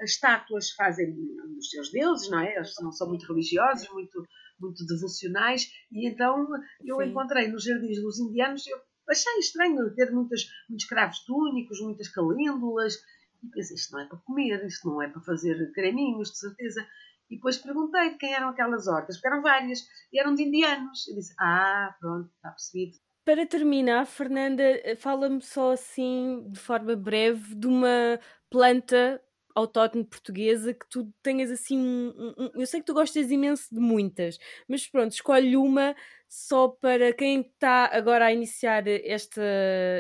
uh, 0.01 0.05
estátuas, 0.05 0.71
fazem 0.71 1.15
dos 1.55 1.71
seus 1.71 1.91
deuses, 1.91 2.31
não 2.31 2.41
é? 2.41 2.57
Eles 2.57 2.75
não 2.81 2.93
são 2.93 3.09
muito 3.09 3.27
religiosos, 3.27 3.89
muito, 3.91 4.27
muito 4.61 4.87
devocionais, 4.87 5.71
e 5.91 6.09
então 6.09 6.47
eu 6.85 6.99
Sim. 6.99 7.05
encontrei 7.11 7.49
nos 7.49 7.65
jardins 7.65 8.01
dos 8.03 8.19
indianos, 8.19 8.67
eu 8.67 8.79
achei 9.09 9.39
estranho 9.39 9.95
ter 9.95 10.11
muitas, 10.11 10.47
muitos 10.69 10.87
cravos 10.87 11.21
túnicos, 11.25 11.81
muitas 11.81 12.09
calêndulas, 12.09 12.95
e 13.43 13.49
pensei, 13.49 13.77
isto 13.77 13.93
não 13.93 14.01
é 14.01 14.07
para 14.07 14.19
comer, 14.19 14.67
isto 14.67 14.89
não 14.89 15.03
é 15.03 15.09
para 15.09 15.21
fazer 15.23 15.73
creminhos, 15.73 16.31
de 16.31 16.39
certeza. 16.39 16.87
E 17.31 17.37
depois 17.37 17.59
perguntei 17.59 18.11
de 18.11 18.17
quem 18.17 18.35
eram 18.35 18.49
aquelas 18.49 18.87
hortas, 18.87 19.17
porque 19.17 19.29
eram 19.29 19.43
várias, 19.43 19.81
e 20.13 20.19
eram 20.19 20.35
de 20.35 20.43
indianos. 20.43 21.07
Eu 21.09 21.15
disse, 21.15 21.35
ah, 21.39 21.95
pronto, 22.01 22.31
está 22.35 22.51
percebido. 22.51 22.97
Para 23.25 23.47
terminar, 23.47 24.07
Fernanda, 24.07 24.63
fala-me 24.97 25.43
só 25.43 25.73
assim, 25.73 26.49
de 26.51 26.59
forma 26.59 26.97
breve, 26.97 27.55
de 27.55 27.67
uma 27.67 28.19
planta 28.49 29.23
autóctone 29.59 30.05
portuguesa 30.05 30.73
que 30.73 30.89
tu 30.89 31.13
tenhas 31.23 31.51
assim 31.51 31.79
um, 31.79 32.35
um, 32.39 32.51
eu 32.55 32.67
sei 32.67 32.81
que 32.81 32.87
tu 32.87 32.95
gostas 32.95 33.31
imenso 33.31 33.73
de 33.73 33.81
muitas, 33.81 34.39
mas 34.69 34.87
pronto, 34.87 35.13
escolhe 35.13 35.57
uma 35.57 35.95
só 36.29 36.69
para 36.69 37.13
quem 37.13 37.41
está 37.41 37.89
agora 37.93 38.27
a 38.27 38.33
iniciar 38.33 38.87
este, 38.87 39.41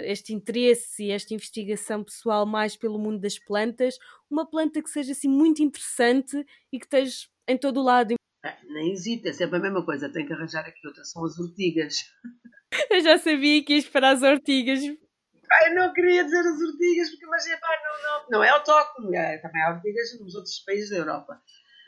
este 0.04 0.34
interesse 0.34 1.04
e 1.04 1.10
esta 1.10 1.32
investigação 1.32 2.04
pessoal 2.04 2.44
mais 2.44 2.76
pelo 2.76 2.98
mundo 2.98 3.20
das 3.20 3.38
plantas, 3.38 3.98
uma 4.30 4.48
planta 4.48 4.82
que 4.82 4.90
seja 4.90 5.12
assim 5.12 5.28
muito 5.28 5.62
interessante 5.62 6.36
e 6.70 6.78
que 6.78 6.84
esteja 6.84 7.26
em 7.46 7.56
todo 7.56 7.80
o 7.80 7.84
lado. 7.84 8.14
Ah, 8.44 8.56
nem 8.64 8.92
hesita, 8.92 9.30
é 9.30 9.32
sempre 9.32 9.56
a 9.56 9.60
mesma 9.60 9.84
coisa, 9.84 10.12
tem 10.12 10.26
que 10.26 10.32
arranjar 10.32 10.66
aqui 10.66 10.86
outra, 10.86 11.02
são 11.04 11.24
as 11.24 11.38
ortigas. 11.38 12.12
Eu 12.90 13.00
já 13.00 13.16
sabia 13.16 13.64
que 13.64 13.74
ias 13.74 13.88
para 13.88 14.10
as 14.10 14.22
ortigas, 14.22 14.80
eu 15.66 15.74
não 15.74 15.92
queria 15.92 16.24
dizer 16.24 16.40
as 16.40 16.60
ortigas, 16.60 17.10
porque, 17.10 17.26
mas 17.26 17.46
epá, 17.46 17.68
não, 17.82 18.02
não, 18.02 18.30
não 18.30 18.44
é 18.44 18.48
autóctone, 18.50 19.16
é, 19.16 19.38
também 19.38 19.62
há 19.62 19.70
ortigas 19.70 20.20
nos 20.20 20.34
outros 20.34 20.58
países 20.60 20.90
da 20.90 20.96
Europa. 20.96 21.40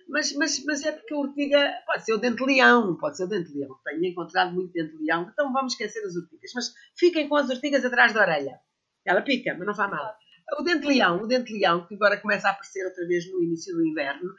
Mas, 0.08 0.32
mas, 0.34 0.64
mas 0.64 0.84
é 0.84 0.90
porque 0.90 1.14
a 1.14 1.18
ortiga 1.18 1.82
pode 1.86 2.04
ser 2.04 2.14
o 2.14 2.18
dente-leão, 2.18 2.96
pode 2.96 3.16
ser 3.16 3.24
o 3.24 3.28
dente-leão. 3.28 3.78
Tenho 3.84 4.06
encontrado 4.06 4.52
muito 4.52 4.72
dente-leão, 4.72 5.30
então 5.32 5.52
vamos 5.52 5.72
esquecer 5.74 6.04
as 6.04 6.16
ortigas. 6.16 6.50
Mas 6.52 6.74
fiquem 6.98 7.28
com 7.28 7.36
as 7.36 7.48
ortigas 7.48 7.84
atrás 7.84 8.12
da 8.12 8.22
orelha. 8.22 8.58
Ela 9.04 9.22
pica, 9.22 9.54
mas 9.56 9.66
não 9.66 9.74
faz 9.74 9.88
mal. 9.88 10.12
O 10.58 10.62
dente-leão, 10.64 11.22
o 11.22 11.26
dente-leão, 11.28 11.86
que 11.86 11.94
agora 11.94 12.20
começa 12.20 12.48
a 12.48 12.50
aparecer 12.50 12.84
outra 12.84 13.06
vez 13.06 13.30
no 13.30 13.40
início 13.40 13.72
do 13.72 13.86
inverno, 13.86 14.34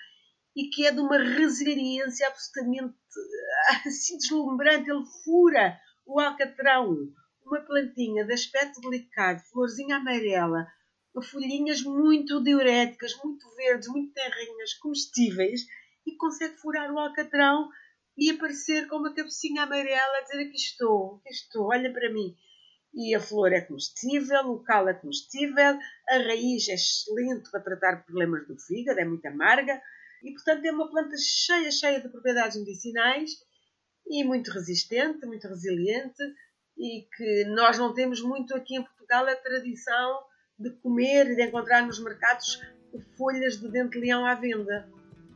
e 0.55 0.67
que 0.67 0.85
é 0.85 0.91
de 0.91 0.99
uma 0.99 1.17
resiliência 1.17 2.27
absolutamente 2.27 2.95
assim 3.87 4.17
deslumbrante. 4.17 4.89
Ele 4.89 5.05
fura 5.23 5.79
o 6.05 6.19
alcatrão, 6.19 6.97
uma 7.51 7.61
plantinha 7.61 8.23
de 8.25 8.33
aspecto 8.33 8.79
delicado, 8.79 9.41
florzinha 9.51 9.97
amarela, 9.97 10.65
folhinhas 11.21 11.81
muito 11.83 12.41
diuréticas, 12.41 13.13
muito 13.21 13.45
verdes, 13.55 13.89
muito 13.89 14.13
terrinhas, 14.13 14.73
comestíveis, 14.75 15.65
e 16.05 16.15
consegue 16.15 16.55
furar 16.57 16.89
o 16.91 16.97
alcatrão 16.97 17.69
e 18.17 18.29
aparecer 18.29 18.87
com 18.87 18.97
uma 18.97 19.13
cabecinha 19.13 19.63
amarela 19.63 20.17
a 20.17 20.21
dizer 20.21 20.47
aqui 20.47 20.55
estou, 20.55 21.17
aqui 21.17 21.33
estou, 21.33 21.67
olha 21.67 21.91
para 21.91 22.11
mim. 22.11 22.35
E 22.93 23.13
a 23.13 23.19
flor 23.19 23.51
é 23.51 23.61
comestível, 23.61 24.51
o 24.51 24.63
cal 24.63 24.87
é 24.87 24.93
comestível, 24.93 25.77
a 26.09 26.17
raiz 26.17 26.69
é 26.69 26.73
excelente 26.73 27.51
para 27.51 27.61
tratar 27.61 28.05
problemas 28.05 28.47
do 28.47 28.57
fígado, 28.57 28.99
é 28.99 29.05
muito 29.05 29.25
amarga, 29.25 29.81
e 30.23 30.31
portanto 30.31 30.65
é 30.65 30.71
uma 30.71 30.89
planta 30.89 31.15
cheia, 31.17 31.71
cheia 31.71 32.01
de 32.01 32.09
propriedades 32.09 32.57
medicinais 32.57 33.31
e 34.07 34.23
muito 34.23 34.51
resistente, 34.51 35.25
muito 35.25 35.47
resiliente, 35.47 36.23
e 36.77 37.07
que 37.15 37.45
nós 37.45 37.77
não 37.77 37.93
temos 37.93 38.21
muito 38.21 38.55
aqui 38.55 38.75
em 38.75 38.83
Portugal 38.83 39.27
a 39.27 39.35
tradição 39.35 40.23
de 40.57 40.69
comer 40.77 41.31
e 41.31 41.35
de 41.35 41.43
encontrar 41.43 41.85
nos 41.85 41.99
mercados 41.99 42.61
folhas 43.17 43.59
de 43.59 43.67
dente-leão 43.69 44.25
à 44.25 44.35
venda. 44.35 44.89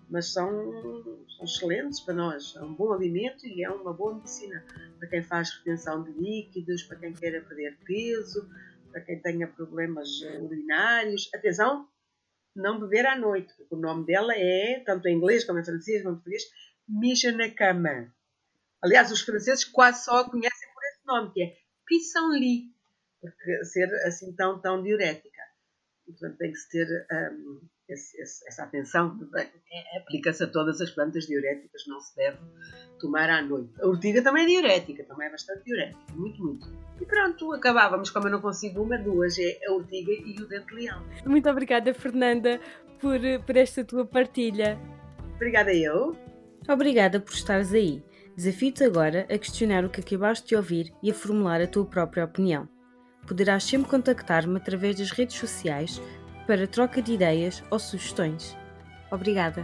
Mas 0.10 0.32
são, 0.32 0.50
são 1.36 1.45
excelentes 1.45 2.00
para 2.00 2.13
nós. 2.13 2.56
É 2.56 2.62
um 2.62 2.74
bom 2.74 2.93
alimento 2.93 3.45
e 3.45 3.63
é 3.63 3.69
uma 3.69 3.91
boa 3.91 4.15
medicina 4.15 4.63
para 5.00 5.10
quem 5.10 5.24
faz 5.24 5.52
retenção 5.58 6.04
de 6.04 6.12
líquidos, 6.12 6.84
para 6.84 6.98
quem 6.98 7.13
queira 7.13 7.41
perder 7.41 7.78
peso, 7.86 8.48
para 8.91 9.02
quem 9.02 9.19
tenha 9.19 9.48
problemas 9.48 10.21
urinários. 10.41 11.30
Atenção, 11.34 11.88
não 12.56 12.80
beber 12.80 13.06
à 13.06 13.17
noite. 13.17 13.54
O 13.69 13.76
nome 13.76 14.06
dela 14.06 14.34
é, 14.36 14.82
tanto 14.86 15.08
em 15.08 15.17
inglês 15.17 15.43
como 15.43 15.60
em 15.60 15.65
francês 15.65 16.04
como 16.04 16.13
em 16.13 16.17
português, 16.17 16.43
mija 16.88 17.32
na 17.32 17.50
cama. 17.50 18.13
Aliás, 18.82 19.12
os 19.12 19.21
franceses 19.21 19.65
quase 19.65 20.06
só 20.06 20.19
a 20.19 20.30
conhecem 20.30 20.64
nome, 21.06 21.32
que 21.34 21.44
é 21.44 21.58
pissenlit, 21.86 22.74
porque 23.22 23.63
ser 23.65 23.94
assim 24.06 24.34
tão, 24.36 24.60
tão 24.60 24.82
diurética. 24.82 25.41
portanto, 26.06 26.38
tem 26.38 26.52
que 26.52 26.58
se 26.58 26.70
ter 26.70 26.88
um, 27.12 27.62
esse, 27.88 28.20
esse, 28.22 28.48
essa 28.48 28.63
atenção. 28.63 29.18
É, 29.36 29.98
aplica-se 29.98 30.44
a 30.44 30.48
todas 30.48 30.82
as 30.82 30.89
plantas 30.91 31.26
diuréticas, 31.26 31.84
não 31.88 32.00
se 32.00 32.15
deve 32.15 32.38
tomar 33.00 33.30
à 33.30 33.41
noite. 33.41 33.74
A 33.82 33.88
ortiga 33.88 34.22
também 34.22 34.44
é 34.44 34.48
diurética, 34.48 35.04
também 35.04 35.28
é 35.28 35.32
bastante 35.32 35.63
diurética, 35.63 36.13
muito, 36.13 36.44
muito. 36.44 36.68
E 37.00 37.06
pronto, 37.06 37.52
acabávamos. 37.54 38.10
Como 38.10 38.28
eu 38.28 38.32
não 38.32 38.41
consigo 38.41 38.82
uma, 38.82 38.98
duas 38.98 39.38
é 39.38 39.60
a 39.68 39.74
ortiga 39.74 40.12
e 40.12 40.36
o 40.41 40.48
dente-leão. 40.48 41.04
Muito 41.26 41.50
obrigada, 41.50 41.94
Fernanda, 41.94 42.60
por, 43.00 43.20
por 43.46 43.58
esta 43.58 43.84
tua 43.84 44.06
partilha. 44.06 44.80
Obrigada 45.36 45.74
eu. 45.74 46.15
Obrigada 46.68 47.20
por 47.20 47.34
estares 47.34 47.74
aí. 47.74 48.02
Desafio-te 48.36 48.84
agora 48.84 49.26
a 49.30 49.38
questionar 49.38 49.86
o 49.86 49.89
que 49.89 50.02
acabaste 50.02 50.50
de 50.50 50.56
ouvir 50.58 50.93
e 51.02 51.10
a 51.10 51.13
formular 51.13 51.62
a 51.62 51.67
tua 51.67 51.86
própria 51.86 52.26
opinião. 52.26 52.67
Poderás 53.26 53.63
sempre 53.63 53.89
contactar-me 53.89 54.58
através 54.58 54.98
das 54.98 55.10
redes 55.12 55.38
sociais 55.38 56.02
para 56.45 56.67
troca 56.67 57.02
de 57.02 57.13
ideias 57.13 57.63
ou 57.71 57.80
sugestões. 57.80 58.56
Obrigada! 59.10 59.63